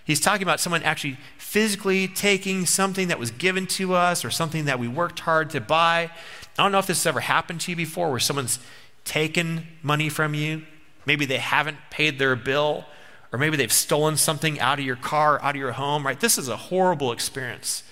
He's 0.05 0.19
talking 0.21 0.43
about 0.43 0.59
someone 0.59 0.81
actually 0.83 1.17
physically 1.37 2.07
taking 2.07 2.65
something 2.65 3.09
that 3.09 3.19
was 3.19 3.31
given 3.31 3.67
to 3.67 3.93
us 3.93 4.23
or 4.23 4.31
something 4.31 4.65
that 4.65 4.79
we 4.79 4.87
worked 4.87 5.19
hard 5.19 5.49
to 5.51 5.61
buy. 5.61 6.09
I 6.57 6.63
don't 6.63 6.71
know 6.71 6.79
if 6.79 6.87
this 6.87 7.03
has 7.03 7.07
ever 7.07 7.19
happened 7.19 7.61
to 7.61 7.71
you 7.71 7.75
before 7.75 8.09
where 8.09 8.19
someone's 8.19 8.59
taken 9.03 9.67
money 9.83 10.09
from 10.09 10.33
you. 10.33 10.63
Maybe 11.05 11.25
they 11.25 11.37
haven't 11.37 11.77
paid 11.89 12.17
their 12.17 12.35
bill, 12.35 12.85
or 13.31 13.39
maybe 13.39 13.57
they've 13.57 13.71
stolen 13.71 14.17
something 14.17 14.59
out 14.59 14.79
of 14.79 14.85
your 14.85 14.95
car, 14.95 15.41
out 15.41 15.55
of 15.55 15.59
your 15.59 15.73
home, 15.73 16.05
right? 16.05 16.19
This 16.19 16.37
is 16.37 16.47
a 16.47 16.57
horrible 16.57 17.11
experience. 17.11 17.83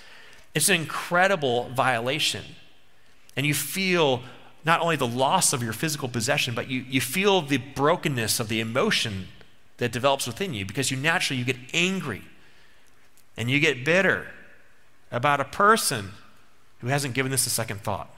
It's 0.57 0.69
an 0.69 0.81
incredible 0.81 1.69
violation. 1.69 2.43
And 3.35 3.45
you 3.45 3.53
feel 3.53 4.23
not 4.65 4.81
only 4.81 4.95
the 4.95 5.05
loss 5.05 5.53
of 5.53 5.61
your 5.61 5.71
physical 5.71 6.09
possession, 6.09 6.55
but 6.55 6.67
you, 6.67 6.83
you 6.89 6.99
feel 6.99 7.43
the 7.43 7.57
brokenness 7.57 8.39
of 8.39 8.47
the 8.47 8.59
emotion 8.59 9.27
that 9.77 9.91
develops 9.91 10.25
within 10.25 10.55
you 10.55 10.65
because 10.65 10.89
you 10.89 10.97
naturally 10.97 11.37
you 11.37 11.45
get 11.45 11.57
angry 11.75 12.23
and 13.37 13.51
you 13.51 13.59
get 13.59 13.85
bitter 13.85 14.25
about 15.11 15.39
a 15.39 15.45
person 15.45 16.09
who 16.79 16.87
hasn't 16.87 17.13
given 17.13 17.31
this 17.31 17.45
a 17.45 17.51
second 17.51 17.81
thought. 17.81 18.09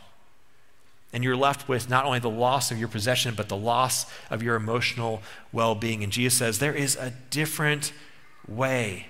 And 1.11 1.25
you're 1.25 1.35
left 1.35 1.67
with 1.67 1.89
not 1.89 2.05
only 2.05 2.19
the 2.19 2.29
loss 2.29 2.71
of 2.71 2.79
your 2.79 2.87
possession, 2.87 3.33
but 3.35 3.49
the 3.49 3.57
loss 3.57 4.05
of 4.29 4.41
your 4.41 4.55
emotional 4.55 5.21
well 5.51 5.75
being. 5.75 6.05
And 6.05 6.11
Jesus 6.13 6.39
says 6.39 6.59
there 6.59 6.73
is 6.73 6.95
a 6.95 7.11
different 7.31 7.91
way. 8.47 9.07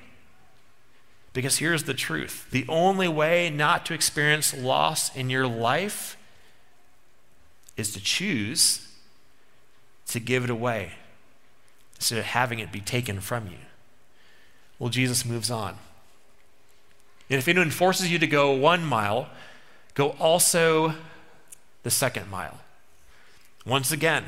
Because 1.33 1.57
here's 1.59 1.83
the 1.83 1.93
truth 1.93 2.47
the 2.51 2.65
only 2.67 3.07
way 3.07 3.49
not 3.49 3.85
to 3.87 3.93
experience 3.93 4.53
loss 4.53 5.15
in 5.15 5.29
your 5.29 5.47
life 5.47 6.17
is 7.77 7.93
to 7.93 8.01
choose 8.01 8.87
to 10.07 10.19
give 10.19 10.43
it 10.43 10.49
away 10.49 10.93
instead 11.95 12.17
of 12.17 12.25
having 12.25 12.59
it 12.59 12.71
be 12.71 12.81
taken 12.81 13.19
from 13.19 13.47
you. 13.47 13.57
Well, 14.79 14.89
Jesus 14.89 15.25
moves 15.25 15.51
on. 15.51 15.75
And 17.29 17.37
if 17.37 17.47
anyone 17.47 17.69
forces 17.69 18.11
you 18.11 18.17
to 18.19 18.27
go 18.27 18.51
one 18.51 18.83
mile, 18.83 19.29
go 19.93 20.15
also 20.19 20.95
the 21.83 21.91
second 21.91 22.29
mile. 22.29 22.59
Once 23.65 23.91
again, 23.91 24.23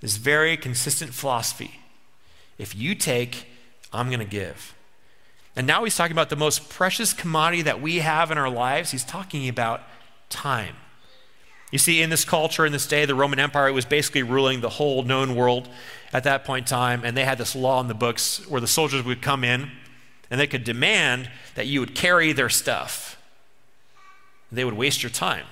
this 0.00 0.16
very 0.16 0.56
consistent 0.56 1.12
philosophy. 1.12 1.80
If 2.56 2.74
you 2.74 2.94
take, 2.94 3.46
I'm 3.92 4.08
going 4.08 4.20
to 4.20 4.24
give. 4.24 4.74
And 5.56 5.66
now 5.66 5.84
he's 5.84 5.96
talking 5.96 6.12
about 6.12 6.30
the 6.30 6.36
most 6.36 6.68
precious 6.68 7.12
commodity 7.12 7.62
that 7.62 7.80
we 7.80 7.96
have 7.96 8.30
in 8.30 8.38
our 8.38 8.50
lives. 8.50 8.92
He's 8.92 9.04
talking 9.04 9.48
about 9.48 9.82
time. 10.28 10.76
You 11.70 11.78
see, 11.78 12.02
in 12.02 12.10
this 12.10 12.24
culture, 12.24 12.66
in 12.66 12.72
this 12.72 12.86
day, 12.86 13.04
the 13.04 13.14
Roman 13.14 13.38
Empire 13.38 13.72
was 13.72 13.84
basically 13.84 14.22
ruling 14.22 14.60
the 14.60 14.68
whole 14.68 15.02
known 15.02 15.36
world 15.36 15.68
at 16.12 16.24
that 16.24 16.44
point 16.44 16.66
in 16.66 16.68
time, 16.68 17.04
and 17.04 17.16
they 17.16 17.24
had 17.24 17.38
this 17.38 17.54
law 17.54 17.80
in 17.80 17.86
the 17.86 17.94
books 17.94 18.46
where 18.48 18.60
the 18.60 18.66
soldiers 18.66 19.04
would 19.04 19.22
come 19.22 19.44
in 19.44 19.70
and 20.30 20.40
they 20.40 20.46
could 20.46 20.64
demand 20.64 21.30
that 21.54 21.66
you 21.66 21.80
would 21.80 21.94
carry 21.94 22.32
their 22.32 22.48
stuff. 22.48 23.16
They 24.50 24.64
would 24.64 24.74
waste 24.74 25.02
your 25.02 25.10
time. 25.10 25.46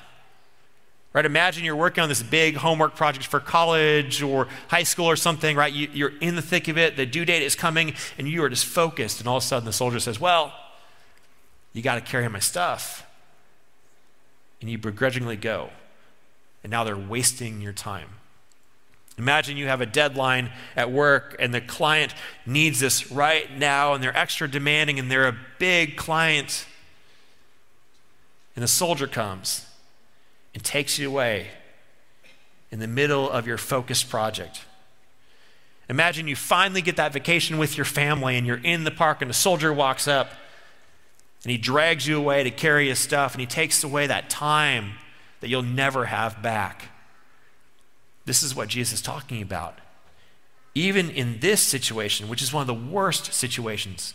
Right? 1.15 1.25
Imagine 1.25 1.65
you're 1.65 1.75
working 1.75 2.03
on 2.03 2.09
this 2.09 2.23
big 2.23 2.57
homework 2.57 2.95
project 2.95 3.27
for 3.27 3.41
college 3.41 4.23
or 4.23 4.47
high 4.69 4.83
school 4.83 5.07
or 5.07 5.17
something, 5.17 5.57
right? 5.57 5.73
You, 5.73 6.07
are 6.07 6.13
in 6.21 6.37
the 6.37 6.43
thick 6.43 6.69
of 6.69 6.77
it, 6.77 6.97
the 6.97 7.07
due 7.07 7.25
date 7.25 7.43
is 7.43 7.55
coming, 7.55 7.95
and 8.19 8.29
you 8.29 8.43
are 8.45 8.49
just 8.49 8.67
focused, 8.67 9.19
and 9.19 9.29
all 9.29 9.39
of 9.39 9.43
a 9.43 9.47
sudden 9.47 9.65
the 9.65 9.73
soldier 9.73 10.01
says, 10.01 10.21
Well, 10.21 10.53
you 11.73 11.83
got 11.83 11.95
to 11.95 12.01
carry 12.01 12.29
my 12.29 12.39
stuff. 12.39 13.07
And 14.61 14.69
you 14.69 14.79
begrudgingly 14.79 15.37
go. 15.37 15.71
And 16.65 16.71
now 16.71 16.83
they're 16.85 16.97
wasting 16.97 17.61
your 17.61 17.73
time. 17.73 18.09
Imagine 19.17 19.57
you 19.57 19.67
have 19.67 19.81
a 19.81 19.87
deadline 19.87 20.51
at 20.77 20.91
work 20.91 21.37
and 21.39 21.53
the 21.53 21.61
client 21.61 22.15
needs 22.47 22.81
this 22.81 23.11
right 23.11 23.57
now 23.57 23.95
and 23.95 24.03
they're 24.03 24.17
extra 24.17 24.49
demanding 24.49 24.99
and 24.99 25.11
they're 25.11 25.29
a 25.29 25.37
big 25.59 25.97
client. 25.97 26.67
And 28.55 28.63
the 28.63 28.69
soldier 28.69 29.07
comes 29.07 29.68
and 30.59 30.65
takes 30.65 30.99
you 30.99 31.09
away 31.09 31.47
in 32.73 32.81
the 32.81 32.89
middle 32.89 33.31
of 33.31 33.47
your 33.47 33.57
focused 33.57 34.11
project. 34.11 34.63
Imagine 35.89 36.27
you 36.27 36.35
finally 36.35 36.83
get 36.83 36.97
that 36.97 37.13
vacation 37.13 37.59
with 37.59 37.77
your 37.77 37.85
family 37.85 38.37
and 38.37 38.45
you're 38.45 38.61
in 38.65 38.83
the 38.83 38.91
park 38.91 39.23
and 39.23 39.31
a 39.31 39.35
soldier 39.35 39.73
walks 39.73 40.09
up 40.09 40.33
and 41.45 41.53
he 41.53 41.59
drags 41.59 42.09
you 42.09 42.19
away 42.19 42.43
to 42.43 42.51
carry 42.51 42.89
his 42.89 42.99
stuff 42.99 43.35
and 43.35 43.41
he 43.41 43.47
takes 43.47 43.85
away 43.85 44.09
that 44.09 44.29
time 44.29 44.95
that 45.39 45.49
you'll 45.49 45.63
never 45.63 46.07
have 46.07 46.43
back. 46.43 46.87
This 48.25 48.43
is 48.43 48.57
what 48.57 48.67
Jesus 48.67 48.95
is 48.95 49.03
talking 49.03 49.41
about. 49.41 49.79
Even 50.75 51.09
in 51.09 51.39
this 51.39 51.63
situation, 51.63 52.29
which 52.29 52.43
is 52.43 52.53
one 52.53 52.63
of 52.63 52.67
the 52.67 52.75
worst 52.75 53.33
situations, 53.33 54.13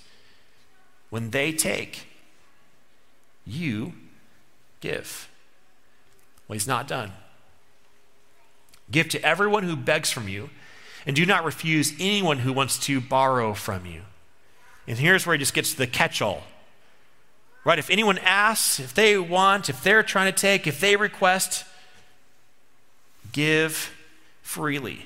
when 1.09 1.29
they 1.29 1.53
take, 1.53 2.05
you 3.45 3.93
give. 4.81 5.29
Well, 6.47 6.55
he's 6.55 6.67
not 6.67 6.87
done. 6.87 7.11
Give 8.91 9.07
to 9.09 9.21
everyone 9.25 9.63
who 9.63 9.75
begs 9.75 10.11
from 10.11 10.27
you, 10.27 10.49
and 11.05 11.15
do 11.15 11.25
not 11.25 11.45
refuse 11.45 11.93
anyone 11.99 12.39
who 12.39 12.53
wants 12.53 12.77
to 12.79 13.01
borrow 13.01 13.53
from 13.53 13.85
you. 13.85 14.01
And 14.87 14.97
here's 14.97 15.25
where 15.25 15.35
he 15.35 15.39
just 15.39 15.53
gets 15.53 15.71
to 15.71 15.77
the 15.77 15.87
catch 15.87 16.21
all. 16.21 16.43
Right? 17.65 17.79
If 17.79 17.89
anyone 17.89 18.17
asks, 18.19 18.79
if 18.79 18.93
they 18.93 19.17
want, 19.17 19.69
if 19.69 19.83
they're 19.83 20.03
trying 20.03 20.31
to 20.31 20.37
take, 20.37 20.67
if 20.67 20.79
they 20.79 20.95
request, 20.95 21.65
give 23.31 23.91
freely. 24.41 25.05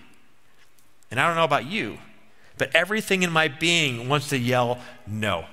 And 1.11 1.19
I 1.19 1.27
don't 1.27 1.35
know 1.35 1.43
about 1.43 1.65
you, 1.65 1.99
but 2.57 2.75
everything 2.75 3.21
in 3.21 3.31
my 3.31 3.47
being 3.47 4.09
wants 4.09 4.29
to 4.29 4.37
yell, 4.37 4.79
no. 5.05 5.45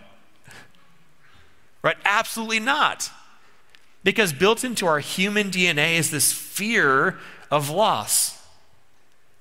Right? 1.82 1.96
Absolutely 2.04 2.60
not. 2.60 3.10
Because 4.04 4.32
built 4.32 4.62
into 4.62 4.86
our 4.86 5.00
human 5.00 5.50
DNA 5.50 5.98
is 5.98 6.10
this 6.10 6.32
fear 6.32 7.18
of 7.50 7.70
loss. 7.70 8.40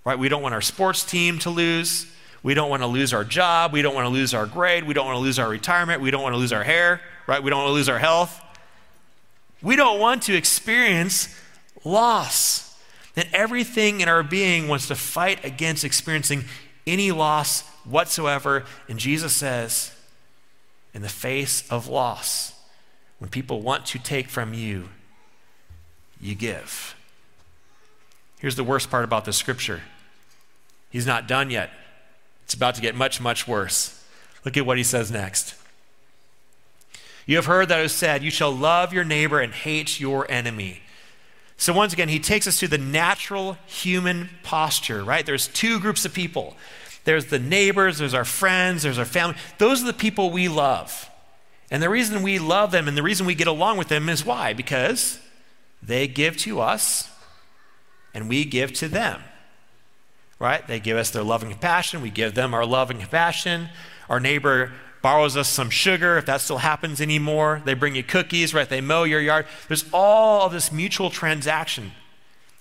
Right? 0.06 0.18
We 0.18 0.30
don't 0.30 0.42
want 0.42 0.56
our 0.56 0.62
sports 0.62 1.04
team 1.04 1.38
to 1.40 1.50
lose. 1.50 2.08
We 2.42 2.54
don't 2.54 2.70
want 2.70 2.82
to 2.82 2.88
lose 2.88 3.14
our 3.14 3.24
job. 3.24 3.72
We 3.72 3.82
don't 3.82 3.94
want 3.94 4.06
to 4.06 4.10
lose 4.10 4.34
our 4.34 4.46
grade. 4.46 4.86
We 4.86 4.94
don't 4.94 5.06
want 5.06 5.18
to 5.18 5.22
lose 5.22 5.38
our 5.38 5.50
retirement. 5.50 6.02
We 6.02 6.12
don't 6.12 6.24
want 6.24 6.34
to 6.34 6.40
lose 6.40 6.52
our 6.52 6.64
hair. 6.64 7.02
Right? 7.28 7.44
We 7.44 7.50
don't 7.50 7.60
want 7.60 7.70
to 7.70 7.74
lose 7.74 7.90
our 7.90 8.00
health. 8.00 8.42
We 9.62 9.76
don't 9.76 10.00
want 10.00 10.24
to 10.24 10.36
experience 10.36 11.30
loss 11.86 12.78
that 13.16 13.28
everything 13.34 14.02
in 14.02 14.10
our 14.10 14.24
being 14.24 14.68
wants 14.68 14.88
to 14.88 14.96
fight 14.96 15.44
against 15.46 15.84
experiencing 15.84 16.46
any 16.88 17.12
loss 17.12 17.62
whatsoever. 17.86 18.66
And 18.90 19.00
Jesus 19.00 19.34
says, 19.34 19.92
in 20.94 21.02
the 21.02 21.10
face 21.10 21.70
of 21.70 21.88
loss, 21.88 22.53
when 23.24 23.30
people 23.30 23.62
want 23.62 23.86
to 23.86 24.00
take 24.00 24.28
from 24.28 24.54
you, 24.54 24.90
you 26.20 26.36
give. 26.36 26.94
Here's 28.40 28.58
the 28.58 28.66
worst 28.66 28.92
part 28.92 29.06
about 29.06 29.24
this 29.24 29.38
scripture 29.38 29.80
He's 30.90 31.08
not 31.08 31.26
done 31.26 31.50
yet. 31.50 31.70
It's 32.44 32.54
about 32.54 32.76
to 32.76 32.82
get 32.82 32.96
much, 32.96 33.22
much 33.22 33.48
worse. 33.48 34.06
Look 34.44 34.58
at 34.58 34.66
what 34.66 34.78
he 34.78 34.84
says 34.84 35.10
next. 35.10 35.56
You 37.26 37.38
have 37.38 37.46
heard 37.46 37.70
that 37.70 37.80
it 37.80 37.84
was 37.84 37.94
said, 37.94 38.24
You 38.24 38.30
shall 38.30 38.52
love 38.52 38.92
your 38.92 39.06
neighbor 39.06 39.40
and 39.40 39.54
hate 39.54 40.02
your 40.02 40.30
enemy. 40.30 40.82
So, 41.56 41.72
once 41.72 41.94
again, 41.94 42.10
he 42.10 42.20
takes 42.20 42.46
us 42.46 42.60
to 42.60 42.68
the 42.68 42.78
natural 42.78 43.58
human 43.66 44.32
posture, 44.44 45.02
right? 45.02 45.26
There's 45.26 45.48
two 45.48 45.80
groups 45.80 46.04
of 46.04 46.14
people 46.14 46.58
there's 47.06 47.28
the 47.28 47.40
neighbors, 47.40 48.00
there's 48.00 48.14
our 48.14 48.26
friends, 48.26 48.84
there's 48.84 49.00
our 49.00 49.06
family. 49.06 49.38
Those 49.60 49.82
are 49.82 49.86
the 49.86 49.94
people 49.94 50.30
we 50.30 50.50
love. 50.50 51.10
And 51.72 51.82
the 51.82 51.90
reason 51.90 52.22
we 52.22 52.40
love 52.40 52.72
them 52.72 52.88
and 52.88 52.98
the 52.98 53.04
reason 53.04 53.26
we 53.26 53.36
get 53.36 53.48
along 53.48 53.78
with 53.78 53.88
them 53.88 54.10
is 54.10 54.26
why? 54.26 54.54
Because 54.54 55.20
they 55.82 56.08
give 56.08 56.38
to 56.38 56.62
us 56.62 57.10
and 58.14 58.30
we 58.30 58.46
give 58.46 58.74
to 58.74 58.88
them. 58.88 59.22
Right? 60.40 60.66
They 60.68 60.80
give 60.80 60.98
us 60.98 61.12
their 61.12 61.24
love 61.24 61.42
and 61.42 61.52
compassion, 61.52 62.02
we 62.02 62.10
give 62.10 62.36
them 62.36 62.54
our 62.54 62.66
love 62.66 62.90
and 62.90 63.00
compassion. 63.00 63.70
Our 64.10 64.20
neighbor 64.20 64.72
borrows 65.02 65.36
us 65.36 65.50
some 65.50 65.70
sugar, 65.70 66.18
if 66.18 66.26
that 66.26 66.42
still 66.42 66.60
happens 66.60 67.02
anymore. 67.02 67.62
They 67.66 67.74
bring 67.74 67.96
you 67.96 68.04
cookies, 68.04 68.54
right? 68.54 68.68
They 68.68 68.82
mow 68.82 69.04
your 69.04 69.22
yard. 69.22 69.46
There's 69.68 69.86
all 69.94 70.46
of 70.46 70.52
this 70.52 70.72
mutual 70.72 71.10
transaction. 71.10 71.92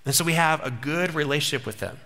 And 0.05 0.15
so 0.15 0.25
we 0.25 0.33
have 0.33 0.65
a 0.65 0.71
good 0.71 1.15
relationship 1.15 1.65
with 1.65 1.79
them 1.79 1.99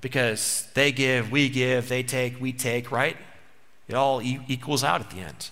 because 0.00 0.68
they 0.74 0.92
give, 0.92 1.30
we 1.30 1.48
give, 1.48 1.88
they 1.88 2.02
take, 2.02 2.40
we 2.40 2.52
take, 2.52 2.90
right? 2.90 3.16
It 3.88 3.94
all 3.94 4.20
e- 4.20 4.40
equals 4.48 4.82
out 4.82 5.00
at 5.00 5.10
the 5.10 5.20
end. 5.20 5.50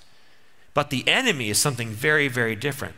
But 0.74 0.90
the 0.90 1.06
enemy 1.08 1.48
is 1.48 1.58
something 1.58 1.90
very, 1.90 2.28
very 2.28 2.56
different. 2.56 2.96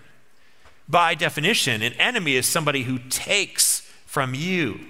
By 0.88 1.14
definition, 1.14 1.82
an 1.82 1.92
enemy 1.94 2.36
is 2.36 2.46
somebody 2.46 2.84
who 2.84 2.98
takes 2.98 3.80
from 4.06 4.34
you. 4.34 4.80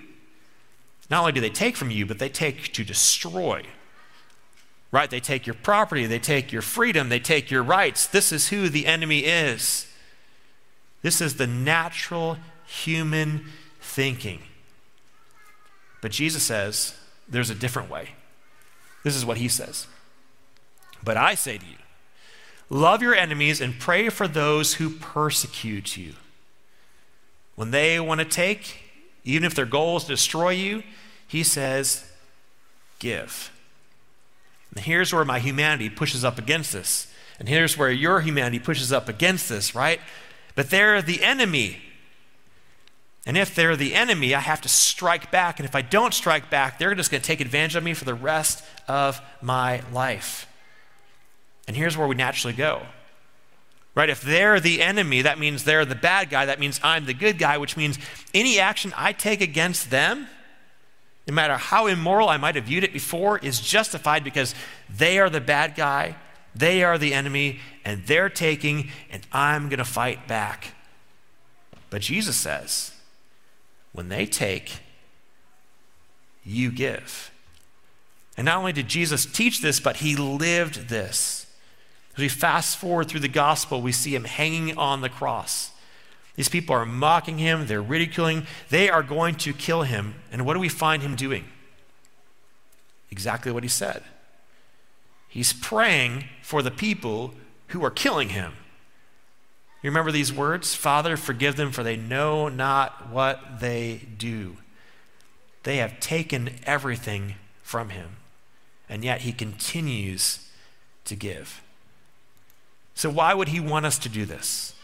Not 1.11 1.21
only 1.21 1.33
do 1.33 1.41
they 1.41 1.51
take 1.51 1.77
from 1.77 1.91
you, 1.91 2.07
but 2.07 2.19
they 2.19 2.29
take 2.29 2.73
to 2.73 2.85
destroy 2.85 3.65
right? 4.97 5.11
They 5.11 5.21
take 5.21 5.47
your 5.47 5.55
property, 5.55 6.07
they 6.07 6.19
take 6.19 6.53
your 6.53 6.63
freedom, 6.63 7.09
they 7.09 7.19
take 7.19 7.51
your 7.51 7.63
rights. 7.63 8.07
This 8.07 8.33
is 8.33 8.49
who 8.49 8.69
the 8.69 8.87
enemy 8.87 9.21
is. 9.21 9.93
This 11.03 11.21
is 11.21 11.37
the 11.37 11.47
natural 11.47 12.39
human 12.67 13.45
thinking. 13.81 14.41
But 16.01 16.13
Jesus 16.13 16.43
says 16.43 16.95
there's 17.29 17.51
a 17.51 17.55
different 17.55 17.91
way. 17.91 18.11
This 19.03 19.15
is 19.15 19.25
what 19.25 19.37
he 19.37 19.49
says. 19.49 19.87
But 21.05 21.17
I 21.17 21.35
say 21.35 21.59
to 21.59 21.67
you, 21.67 21.77
love 22.69 23.03
your 23.03 23.15
enemies 23.15 23.61
and 23.61 23.79
pray 23.79 24.09
for 24.09 24.27
those 24.27 24.75
who 24.75 24.91
persecute 24.91 25.97
you. 25.97 26.15
When 27.55 27.71
they 27.71 27.99
want 28.01 28.21
to 28.21 28.25
take, 28.25 28.83
even 29.25 29.45
if 29.45 29.55
their 29.55 29.67
goal 29.67 29.97
is 29.97 30.05
to 30.05 30.11
destroy 30.11 30.51
you, 30.51 30.83
he 31.27 31.43
says, 31.43 32.11
give. 32.99 33.51
And 34.75 34.85
here's 34.85 35.13
where 35.13 35.25
my 35.25 35.39
humanity 35.39 35.89
pushes 35.89 36.25
up 36.25 36.39
against 36.39 36.73
this. 36.73 37.13
And 37.39 37.49
here's 37.49 37.77
where 37.77 37.91
your 37.91 38.21
humanity 38.21 38.59
pushes 38.59 38.93
up 38.93 39.09
against 39.09 39.49
this, 39.49 39.75
right? 39.75 40.01
But 40.55 40.71
they're 40.71 41.03
the 41.03 41.23
enemy. 41.23 41.79
And 43.27 43.37
if 43.37 43.55
they're 43.55 43.77
the 43.77 43.95
enemy, 43.95 44.35
I 44.35 44.41
have 44.41 44.61
to 44.63 44.69
strike 44.69 45.31
back. 45.31 45.59
And 45.59 45.69
if 45.69 45.75
I 45.75 45.83
don't 45.83 46.15
strike 46.15 46.49
back, 46.49 46.79
they're 46.79 46.95
just 46.95 47.11
going 47.11 47.21
to 47.21 47.27
take 47.27 47.41
advantage 47.41 47.75
of 47.75 47.83
me 47.83 47.95
for 47.95 48.05
the 48.05 48.15
rest 48.15 48.65
of 48.87 49.21
my 49.43 49.83
life. 49.93 50.47
And 51.67 51.77
here's 51.77 51.97
where 51.97 52.07
we 52.07 52.15
naturally 52.15 52.55
go. 52.55 52.83
Right? 53.95 54.11
If 54.11 54.21
they're 54.21 54.61
the 54.61 54.83
enemy, 54.83 55.23
that 55.23 55.39
means 55.39 55.65
they're 55.65 55.85
the 55.85 55.95
bad 55.95 56.31
guy. 56.31 56.47
That 56.47 56.61
means 56.61 56.79
I'm 56.83 57.07
the 57.07 57.15
good 57.15 57.39
guy, 57.39 57.59
which 57.59 57.77
means 57.77 57.99
any 58.35 58.59
action 58.59 58.93
I 58.97 59.13
take 59.13 59.41
against 59.41 59.91
them 59.91 60.29
no 61.27 61.35
matter 61.35 61.57
how 61.57 61.87
immoral 61.87 62.29
I 62.29 62.37
might 62.37 62.55
have 62.55 62.65
viewed 62.65 62.85
it 62.85 62.93
before, 62.93 63.39
is 63.39 63.61
justified 63.61 64.23
because 64.23 64.55
they 64.89 65.19
are 65.19 65.29
the 65.29 65.41
bad 65.41 65.75
guy, 65.75 66.17
they 66.55 66.85
are 66.85 66.99
the 66.99 67.13
enemy, 67.13 67.59
and 67.85 68.07
they're 68.07 68.29
taking, 68.29 68.91
and 69.11 69.27
I'm 69.33 69.69
going 69.69 69.79
to 69.79 69.85
fight 69.85 70.29
back. 70.29 70.73
But 71.91 72.03
Jesus 72.03 72.37
says, 72.37 72.93
when 73.93 74.09
they 74.09 74.25
take, 74.27 74.79
you 76.45 76.71
give. 76.71 77.33
And 78.37 78.45
not 78.45 78.59
only 78.59 78.73
did 78.73 78.87
Jesus 78.87 79.27
teach 79.27 79.61
this, 79.61 79.81
but 79.81 79.97
he 79.97 80.15
lived 80.15 80.89
this. 80.89 81.46
As 82.17 82.21
we 82.23 82.29
fast 82.29 82.79
forward 82.79 83.09
through 83.09 83.21
the 83.21 83.29
gospel, 83.29 83.83
we 83.83 83.93
see 83.93 84.15
him 84.15 84.25
hanging 84.25 84.77
on 84.79 85.03
the 85.03 85.11
cross. 85.11 85.73
These 86.35 86.49
people 86.49 86.75
are 86.75 86.87
mocking 86.87 87.39
him, 87.39 87.67
they're 87.67 87.83
ridiculing, 87.83 88.47
they 88.71 88.89
are 88.89 89.03
going 89.03 89.35
to 89.37 89.53
kill 89.53 89.83
him. 89.83 90.15
And 90.33 90.47
what 90.47 90.55
do 90.55 90.61
we 90.61 90.71
find 90.71 91.03
him 91.03 91.15
doing? 91.15 91.45
Exactly 93.11 93.53
what 93.53 93.63
he 93.63 93.69
said. 93.69 94.03
He's 95.29 95.53
praying 95.53 96.25
for 96.43 96.63
the 96.63 96.71
people 96.71 97.35
who 97.69 97.85
are 97.85 97.91
killing 97.91 98.31
him. 98.31 98.53
You 99.83 99.91
remember 99.91 100.11
these 100.11 100.33
words? 100.33 100.75
Father, 100.75 101.19
forgive 101.19 101.57
them, 101.57 101.71
for 101.71 101.83
they 101.83 101.97
know 101.97 102.49
not 102.49 103.11
what 103.11 103.61
they 103.61 104.09
do. 104.17 104.57
They 105.65 105.77
have 105.77 106.01
taken 106.01 106.51
everything 106.65 107.35
from 107.63 107.91
him, 107.91 108.17
and 108.89 109.05
yet 109.05 109.23
he 109.23 109.33
continues 109.33 110.49
to 111.05 111.15
give. 111.15 111.63
So, 112.97 113.11
why 113.11 113.35
would 113.35 113.49
he 113.49 113.61
want 113.61 113.87
us 113.87 113.99
to 114.01 114.09
do 114.09 114.25
this? 114.25 114.75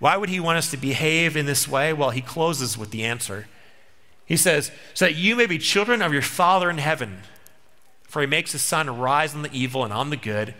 Why 0.00 0.16
would 0.16 0.30
he 0.30 0.40
want 0.40 0.56
us 0.56 0.70
to 0.70 0.78
behave 0.78 1.36
in 1.36 1.44
this 1.44 1.68
way? 1.68 1.92
Well, 1.92 2.10
he 2.10 2.22
closes 2.22 2.76
with 2.76 2.90
the 2.90 3.04
answer. 3.04 3.46
He 4.24 4.36
says, 4.36 4.72
So 4.94 5.04
that 5.04 5.14
you 5.14 5.36
may 5.36 5.46
be 5.46 5.58
children 5.58 6.00
of 6.00 6.12
your 6.12 6.22
Father 6.22 6.70
in 6.70 6.78
heaven. 6.78 7.18
For 8.04 8.22
he 8.22 8.26
makes 8.26 8.52
his 8.52 8.62
sun 8.62 8.98
rise 8.98 9.34
on 9.34 9.42
the 9.42 9.52
evil 9.52 9.84
and 9.84 9.92
on 9.92 10.10
the 10.10 10.16
good, 10.16 10.54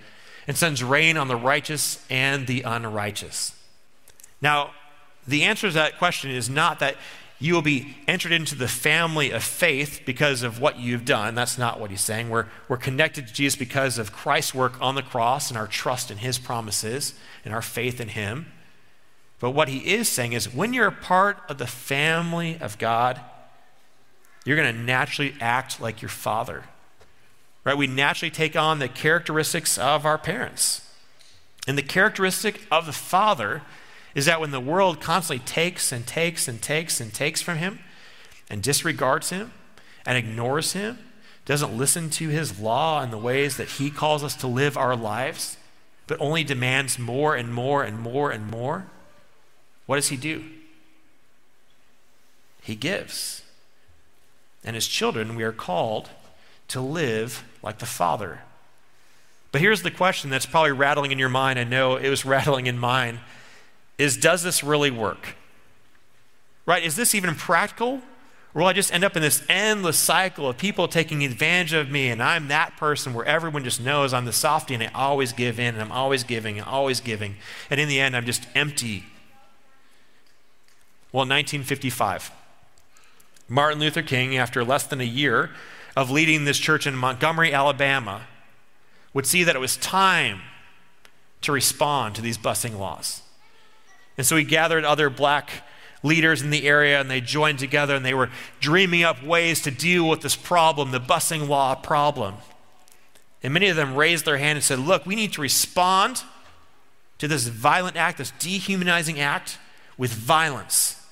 and 0.46 0.56
sends 0.56 0.84
rain 0.84 1.16
on 1.16 1.26
the 1.26 1.36
righteous 1.36 2.04
and 2.10 2.46
the 2.46 2.62
unrighteous. 2.62 3.54
Now, 4.42 4.72
the 5.26 5.44
answer 5.44 5.68
to 5.68 5.74
that 5.74 5.98
question 5.98 6.30
is 6.30 6.50
not 6.50 6.80
that 6.80 6.96
you 7.42 7.54
will 7.54 7.62
be 7.62 7.96
entered 8.06 8.32
into 8.32 8.54
the 8.54 8.68
family 8.68 9.30
of 9.30 9.42
faith 9.42 10.02
because 10.04 10.42
of 10.42 10.60
what 10.60 10.78
you've 10.78 11.06
done. 11.06 11.34
That's 11.34 11.56
not 11.56 11.80
what 11.80 11.90
he's 11.90 12.02
saying. 12.02 12.28
We're, 12.28 12.46
we're 12.68 12.76
connected 12.76 13.26
to 13.26 13.32
Jesus 13.32 13.58
because 13.58 13.96
of 13.96 14.12
Christ's 14.12 14.54
work 14.54 14.80
on 14.80 14.94
the 14.94 15.02
cross 15.02 15.48
and 15.48 15.56
our 15.56 15.66
trust 15.66 16.10
in 16.10 16.18
his 16.18 16.38
promises 16.38 17.14
and 17.42 17.54
our 17.54 17.62
faith 17.62 17.98
in 17.98 18.08
him. 18.08 18.52
But 19.40 19.52
what 19.52 19.68
he 19.68 19.78
is 19.94 20.06
saying 20.06 20.34
is 20.34 20.52
when 20.52 20.74
you're 20.74 20.88
a 20.88 20.92
part 20.92 21.38
of 21.48 21.56
the 21.56 21.66
family 21.66 22.58
of 22.60 22.76
God, 22.76 23.18
you're 24.44 24.56
going 24.56 24.74
to 24.74 24.82
naturally 24.82 25.34
act 25.40 25.80
like 25.80 26.02
your 26.02 26.10
father. 26.10 26.64
Right? 27.64 27.76
We 27.76 27.86
naturally 27.86 28.30
take 28.30 28.54
on 28.54 28.80
the 28.80 28.88
characteristics 28.88 29.78
of 29.78 30.04
our 30.04 30.18
parents. 30.18 30.86
And 31.66 31.78
the 31.78 31.82
characteristic 31.82 32.66
of 32.70 32.84
the 32.84 32.92
father 32.92 33.62
is 34.14 34.26
that 34.26 34.40
when 34.40 34.50
the 34.50 34.60
world 34.60 35.00
constantly 35.00 35.44
takes 35.44 35.92
and 35.92 36.06
takes 36.06 36.48
and 36.48 36.60
takes 36.60 37.00
and 37.00 37.12
takes 37.12 37.40
from 37.40 37.58
him 37.58 37.80
and 38.48 38.62
disregards 38.62 39.30
him 39.30 39.52
and 40.04 40.18
ignores 40.18 40.72
him, 40.72 40.98
doesn't 41.44 41.76
listen 41.76 42.10
to 42.10 42.28
his 42.28 42.60
law 42.60 43.02
and 43.02 43.12
the 43.12 43.18
ways 43.18 43.56
that 43.56 43.68
he 43.68 43.90
calls 43.90 44.22
us 44.22 44.34
to 44.36 44.46
live 44.46 44.76
our 44.76 44.96
lives, 44.96 45.56
but 46.06 46.20
only 46.20 46.44
demands 46.44 46.98
more 46.98 47.34
and 47.34 47.52
more 47.52 47.82
and 47.82 47.98
more 47.98 48.30
and 48.30 48.50
more, 48.50 48.86
what 49.86 49.96
does 49.96 50.08
he 50.08 50.16
do? 50.16 50.44
He 52.62 52.74
gives. 52.74 53.42
And 54.62 54.76
as 54.76 54.86
children, 54.86 55.34
we 55.34 55.42
are 55.42 55.52
called 55.52 56.10
to 56.68 56.80
live 56.80 57.44
like 57.62 57.78
the 57.78 57.86
Father. 57.86 58.42
But 59.52 59.60
here's 59.60 59.82
the 59.82 59.90
question 59.90 60.30
that's 60.30 60.46
probably 60.46 60.72
rattling 60.72 61.10
in 61.10 61.18
your 61.18 61.28
mind. 61.28 61.58
I 61.58 61.64
know 61.64 61.96
it 61.96 62.08
was 62.08 62.24
rattling 62.24 62.66
in 62.66 62.78
mine. 62.78 63.20
Is 64.00 64.16
does 64.16 64.42
this 64.42 64.64
really 64.64 64.90
work? 64.90 65.36
Right? 66.66 66.82
Is 66.82 66.96
this 66.96 67.14
even 67.14 67.34
practical? 67.34 68.00
Or 68.52 68.62
will 68.62 68.66
I 68.66 68.72
just 68.72 68.92
end 68.92 69.04
up 69.04 69.14
in 69.14 69.22
this 69.22 69.44
endless 69.48 69.96
cycle 69.96 70.48
of 70.48 70.58
people 70.58 70.88
taking 70.88 71.22
advantage 71.24 71.72
of 71.72 71.88
me 71.88 72.08
and 72.08 72.20
I'm 72.20 72.48
that 72.48 72.76
person 72.76 73.14
where 73.14 73.24
everyone 73.24 73.62
just 73.62 73.80
knows 73.80 74.12
I'm 74.12 74.24
the 74.24 74.32
softy 74.32 74.74
and 74.74 74.82
I 74.82 74.90
always 74.92 75.32
give 75.32 75.60
in 75.60 75.74
and 75.74 75.80
I'm 75.80 75.92
always 75.92 76.24
giving 76.24 76.58
and 76.58 76.66
always 76.66 77.00
giving. 77.00 77.36
And 77.70 77.78
in 77.78 77.88
the 77.88 78.00
end, 78.00 78.16
I'm 78.16 78.26
just 78.26 78.48
empty 78.56 79.04
well, 81.12 81.24
in 81.24 81.30
1955, 81.30 82.30
Martin 83.48 83.80
Luther 83.80 84.02
King, 84.02 84.36
after 84.36 84.62
less 84.64 84.84
than 84.84 85.00
a 85.00 85.04
year 85.04 85.50
of 85.96 86.08
leading 86.08 86.44
this 86.44 86.58
church 86.58 86.86
in 86.86 86.94
Montgomery, 86.94 87.52
Alabama, 87.52 88.22
would 89.12 89.26
see 89.26 89.42
that 89.42 89.56
it 89.56 89.58
was 89.58 89.76
time 89.76 90.40
to 91.40 91.50
respond 91.50 92.14
to 92.14 92.22
these 92.22 92.38
busing 92.38 92.78
laws. 92.78 93.22
And 94.20 94.26
so 94.26 94.36
he 94.36 94.44
gathered 94.44 94.84
other 94.84 95.08
black 95.08 95.66
leaders 96.02 96.42
in 96.42 96.50
the 96.50 96.68
area 96.68 97.00
and 97.00 97.10
they 97.10 97.22
joined 97.22 97.58
together 97.58 97.94
and 97.94 98.04
they 98.04 98.12
were 98.12 98.28
dreaming 98.60 99.02
up 99.02 99.24
ways 99.24 99.62
to 99.62 99.70
deal 99.70 100.06
with 100.06 100.20
this 100.20 100.36
problem, 100.36 100.90
the 100.90 101.00
busing 101.00 101.48
law 101.48 101.74
problem. 101.74 102.34
And 103.42 103.54
many 103.54 103.68
of 103.68 103.76
them 103.76 103.94
raised 103.94 104.26
their 104.26 104.36
hand 104.36 104.58
and 104.58 104.62
said, 104.62 104.78
Look, 104.78 105.06
we 105.06 105.16
need 105.16 105.32
to 105.32 105.40
respond 105.40 106.22
to 107.16 107.28
this 107.28 107.46
violent 107.46 107.96
act, 107.96 108.18
this 108.18 108.30
dehumanizing 108.32 109.18
act, 109.18 109.56
with 109.96 110.12
violence. 110.12 111.02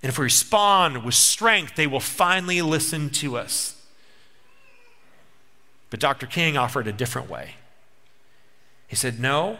And 0.00 0.08
if 0.08 0.16
we 0.16 0.22
respond 0.22 1.02
with 1.04 1.14
strength, 1.14 1.74
they 1.74 1.88
will 1.88 1.98
finally 1.98 2.62
listen 2.62 3.10
to 3.10 3.36
us. 3.36 3.84
But 5.90 5.98
Dr. 5.98 6.28
King 6.28 6.56
offered 6.56 6.86
a 6.86 6.92
different 6.92 7.28
way. 7.28 7.56
He 8.86 8.94
said, 8.94 9.18
No, 9.18 9.58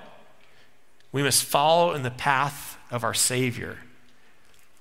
we 1.17 1.23
must 1.23 1.45
follow 1.45 1.95
in 1.95 2.03
the 2.03 2.11
path 2.11 2.77
of 2.91 3.03
our 3.03 3.15
Savior. 3.15 3.79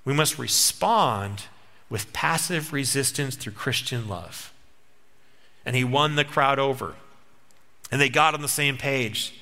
We 0.04 0.12
must 0.12 0.38
respond 0.38 1.44
with 1.88 2.12
passive 2.12 2.74
resistance 2.74 3.36
through 3.36 3.54
Christian 3.54 4.06
love. 4.06 4.52
And 5.64 5.74
he 5.74 5.82
won 5.82 6.14
the 6.14 6.26
crowd 6.26 6.58
over. 6.58 6.94
And 7.90 8.02
they 8.02 8.10
got 8.10 8.34
on 8.34 8.42
the 8.42 8.48
same 8.48 8.76
page. 8.76 9.40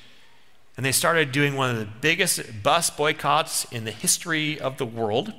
And 0.77 0.85
they 0.85 0.93
started 0.93 1.33
doing 1.33 1.55
one 1.55 1.69
of 1.69 1.77
the 1.79 1.91
biggest 1.99 2.63
bus 2.63 2.89
boycotts 2.89 3.65
in 3.73 3.83
the 3.83 3.91
history 3.91 4.57
of 4.57 4.77
the 4.77 4.85
world. 4.85 5.33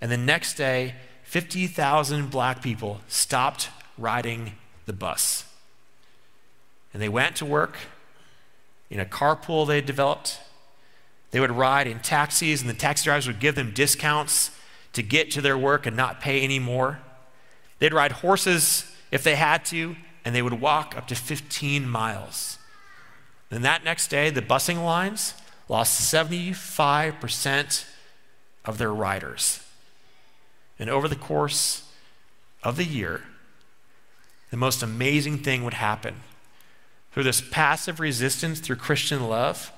And 0.00 0.08
the 0.08 0.16
next 0.16 0.54
day, 0.54 0.94
50,000 1.24 2.30
black 2.30 2.62
people 2.62 3.00
stopped 3.08 3.70
riding 3.98 4.52
the 4.86 4.92
bus. 4.92 5.46
And 6.92 7.02
they 7.02 7.08
went 7.08 7.34
to 7.38 7.44
work 7.44 7.76
in 8.90 9.00
a 9.00 9.04
carpool 9.04 9.66
they 9.66 9.80
developed. 9.80 10.40
They 11.30 11.40
would 11.40 11.50
ride 11.50 11.86
in 11.86 12.00
taxis, 12.00 12.60
and 12.60 12.70
the 12.70 12.74
taxi 12.74 13.04
drivers 13.04 13.26
would 13.26 13.40
give 13.40 13.54
them 13.54 13.72
discounts 13.72 14.50
to 14.92 15.02
get 15.02 15.30
to 15.32 15.40
their 15.40 15.58
work 15.58 15.86
and 15.86 15.96
not 15.96 16.20
pay 16.20 16.40
any 16.40 16.58
more. 16.58 17.00
They'd 17.78 17.92
ride 17.92 18.12
horses 18.12 18.90
if 19.10 19.22
they 19.22 19.34
had 19.34 19.64
to, 19.66 19.96
and 20.24 20.34
they 20.34 20.42
would 20.42 20.60
walk 20.60 20.96
up 20.96 21.06
to 21.08 21.14
15 21.14 21.88
miles. 21.88 22.58
Then 23.50 23.62
that 23.62 23.84
next 23.84 24.08
day, 24.08 24.30
the 24.30 24.42
busing 24.42 24.84
lines 24.84 25.34
lost 25.68 26.12
75% 26.12 27.84
of 28.64 28.78
their 28.78 28.92
riders. 28.92 29.60
And 30.78 30.88
over 30.90 31.08
the 31.08 31.16
course 31.16 31.88
of 32.62 32.76
the 32.76 32.84
year, 32.84 33.22
the 34.50 34.56
most 34.56 34.82
amazing 34.82 35.38
thing 35.38 35.64
would 35.64 35.74
happen. 35.74 36.16
Through 37.14 37.22
this 37.22 37.40
passive 37.40 38.00
resistance, 38.00 38.58
through 38.58 38.74
Christian 38.74 39.28
love, 39.28 39.70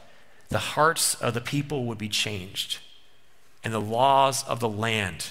the 0.48 0.58
hearts 0.58 1.14
of 1.16 1.34
the 1.34 1.40
people 1.42 1.84
would 1.84 1.98
be 1.98 2.08
changed, 2.08 2.78
and 3.62 3.74
the 3.74 3.80
laws 3.80 4.42
of 4.44 4.58
the 4.58 4.70
land 4.70 5.26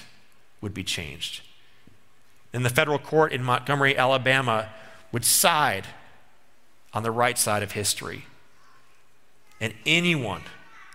would 0.60 0.72
be 0.72 0.84
changed. 0.84 1.42
And 2.52 2.64
the 2.64 2.70
federal 2.70 3.00
court 3.00 3.32
in 3.32 3.42
Montgomery, 3.42 3.98
Alabama, 3.98 4.68
would 5.10 5.24
side 5.24 5.88
on 6.92 7.02
the 7.02 7.10
right 7.10 7.36
side 7.36 7.64
of 7.64 7.72
history. 7.72 8.26
And 9.60 9.74
anyone 9.84 10.42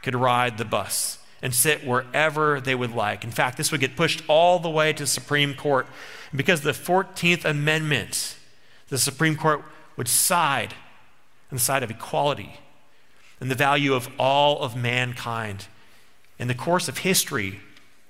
could 0.04 0.16
ride 0.16 0.58
the 0.58 0.64
bus 0.64 1.20
and 1.42 1.54
sit 1.54 1.86
wherever 1.86 2.62
they 2.62 2.74
would 2.74 2.96
like. 2.96 3.26
In 3.26 3.32
fact, 3.32 3.58
this 3.58 3.70
would 3.70 3.82
get 3.82 3.98
pushed 3.98 4.24
all 4.30 4.60
the 4.60 4.70
way 4.70 4.94
to 4.94 5.04
the 5.04 5.08
Supreme 5.08 5.56
Court. 5.56 5.88
Because 6.34 6.62
the 6.62 6.72
14th 6.72 7.44
Amendment, 7.44 8.38
the 8.88 8.98
Supreme 8.98 9.36
Court 9.36 9.62
would 9.98 10.08
side 10.08 10.74
the 11.58 11.64
side 11.64 11.84
of 11.84 11.92
equality 11.92 12.60
and 13.40 13.50
the 13.50 13.56
value 13.56 13.94
of 13.94 14.10
all 14.18 14.60
of 14.60 14.76
mankind. 14.76 15.68
And 16.40 16.50
the 16.50 16.56
course 16.56 16.88
of 16.88 17.00
history 17.00 17.60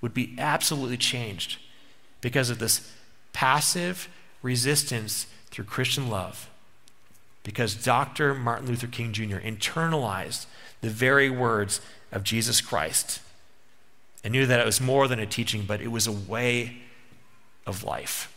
would 0.01 0.13
be 0.13 0.35
absolutely 0.37 0.97
changed 0.97 1.57
because 2.21 2.49
of 2.49 2.59
this 2.59 2.91
passive 3.33 4.07
resistance 4.41 5.27
through 5.49 5.65
Christian 5.65 6.09
love. 6.09 6.49
Because 7.43 7.75
Dr. 7.75 8.33
Martin 8.33 8.67
Luther 8.67 8.87
King 8.87 9.13
Jr. 9.13 9.37
internalized 9.37 10.45
the 10.81 10.89
very 10.89 11.29
words 11.29 11.81
of 12.11 12.23
Jesus 12.23 12.61
Christ 12.61 13.21
and 14.23 14.31
knew 14.31 14.45
that 14.45 14.59
it 14.59 14.65
was 14.65 14.79
more 14.79 15.07
than 15.07 15.19
a 15.19 15.25
teaching, 15.25 15.63
but 15.63 15.81
it 15.81 15.89
was 15.89 16.07
a 16.07 16.11
way 16.11 16.77
of 17.65 17.83
life. 17.83 18.31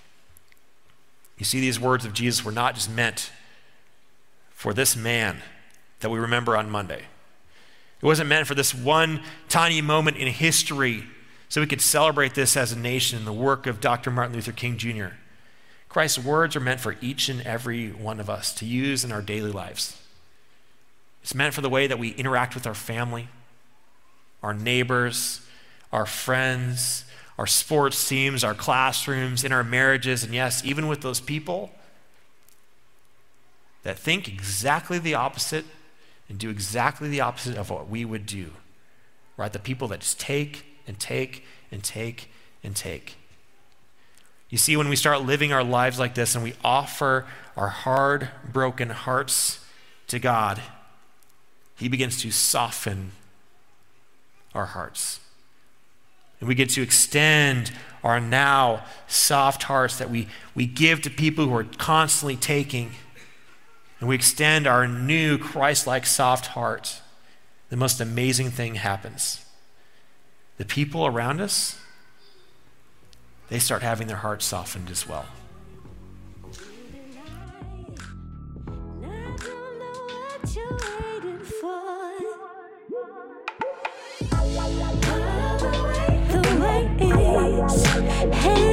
You 1.38 1.44
see, 1.44 1.60
these 1.60 1.80
words 1.80 2.04
of 2.04 2.12
Jesus 2.12 2.44
were 2.44 2.52
not 2.52 2.74
just 2.74 2.90
meant 2.90 3.30
for 4.54 4.72
this 4.72 4.96
man 4.96 5.42
that 6.00 6.10
we 6.10 6.18
remember 6.18 6.56
on 6.56 6.70
Monday. 6.70 7.02
It 8.00 8.06
wasn't 8.06 8.28
meant 8.28 8.46
for 8.46 8.54
this 8.54 8.74
one 8.74 9.20
tiny 9.48 9.80
moment 9.80 10.16
in 10.16 10.28
history 10.28 11.04
so 11.48 11.60
we 11.60 11.66
could 11.66 11.80
celebrate 11.80 12.34
this 12.34 12.56
as 12.56 12.72
a 12.72 12.78
nation 12.78 13.18
in 13.18 13.24
the 13.24 13.32
work 13.32 13.66
of 13.66 13.80
Dr. 13.80 14.10
Martin 14.10 14.34
Luther 14.34 14.52
King 14.52 14.76
Jr. 14.76 15.16
Christ's 15.88 16.18
words 16.18 16.56
are 16.56 16.60
meant 16.60 16.80
for 16.80 16.96
each 17.00 17.28
and 17.28 17.40
every 17.42 17.90
one 17.90 18.20
of 18.20 18.28
us 18.28 18.52
to 18.54 18.64
use 18.64 19.04
in 19.04 19.12
our 19.12 19.22
daily 19.22 19.52
lives. 19.52 20.00
It's 21.22 21.34
meant 21.34 21.54
for 21.54 21.60
the 21.60 21.70
way 21.70 21.86
that 21.86 21.98
we 21.98 22.10
interact 22.10 22.54
with 22.54 22.66
our 22.66 22.74
family, 22.74 23.28
our 24.42 24.52
neighbors, 24.52 25.40
our 25.92 26.06
friends, 26.06 27.04
our 27.38 27.46
sports 27.46 28.08
teams, 28.08 28.44
our 28.44 28.54
classrooms, 28.54 29.44
in 29.44 29.52
our 29.52 29.64
marriages, 29.64 30.24
and 30.24 30.34
yes, 30.34 30.64
even 30.64 30.88
with 30.88 31.00
those 31.00 31.20
people 31.20 31.70
that 33.84 33.98
think 33.98 34.28
exactly 34.28 34.98
the 34.98 35.14
opposite 35.14 35.64
and 36.28 36.38
do 36.38 36.50
exactly 36.50 37.08
the 37.08 37.20
opposite 37.20 37.56
of 37.56 37.70
what 37.70 37.88
we 37.88 38.04
would 38.04 38.26
do. 38.26 38.50
Right? 39.36 39.52
The 39.52 39.58
people 39.58 39.88
that 39.88 40.00
just 40.00 40.18
take 40.18 40.64
and 40.86 40.98
take 40.98 41.44
and 41.70 41.82
take 41.82 42.30
and 42.62 42.74
take. 42.74 43.16
You 44.48 44.58
see, 44.58 44.76
when 44.76 44.88
we 44.88 44.96
start 44.96 45.22
living 45.22 45.52
our 45.52 45.64
lives 45.64 45.98
like 45.98 46.14
this 46.14 46.34
and 46.34 46.42
we 46.42 46.54
offer 46.64 47.26
our 47.56 47.68
hard, 47.68 48.28
broken 48.50 48.90
hearts 48.90 49.64
to 50.08 50.18
God, 50.18 50.60
He 51.76 51.88
begins 51.88 52.20
to 52.22 52.30
soften 52.30 53.12
our 54.54 54.66
hearts. 54.66 55.20
And 56.40 56.48
we 56.48 56.54
get 56.54 56.70
to 56.70 56.82
extend 56.82 57.72
our 58.02 58.20
now 58.20 58.84
soft 59.08 59.64
hearts 59.64 59.98
that 59.98 60.10
we, 60.10 60.28
we 60.54 60.66
give 60.66 61.00
to 61.02 61.10
people 61.10 61.46
who 61.46 61.56
are 61.56 61.64
constantly 61.64 62.36
taking 62.36 62.92
and 64.04 64.08
we 64.10 64.14
extend 64.14 64.66
our 64.66 64.86
new 64.86 65.38
Christ 65.38 65.86
like 65.86 66.04
soft 66.04 66.48
heart, 66.48 67.00
the 67.70 67.76
most 67.78 68.02
amazing 68.02 68.50
thing 68.50 68.74
happens. 68.74 69.42
The 70.58 70.66
people 70.66 71.06
around 71.06 71.40
us, 71.40 71.80
they 73.48 73.58
start 73.58 73.80
having 73.80 74.06
their 74.06 74.18
hearts 74.18 74.44
softened 74.44 74.90
as 74.90 75.08
well. 75.08 75.24
Hey 88.34 88.63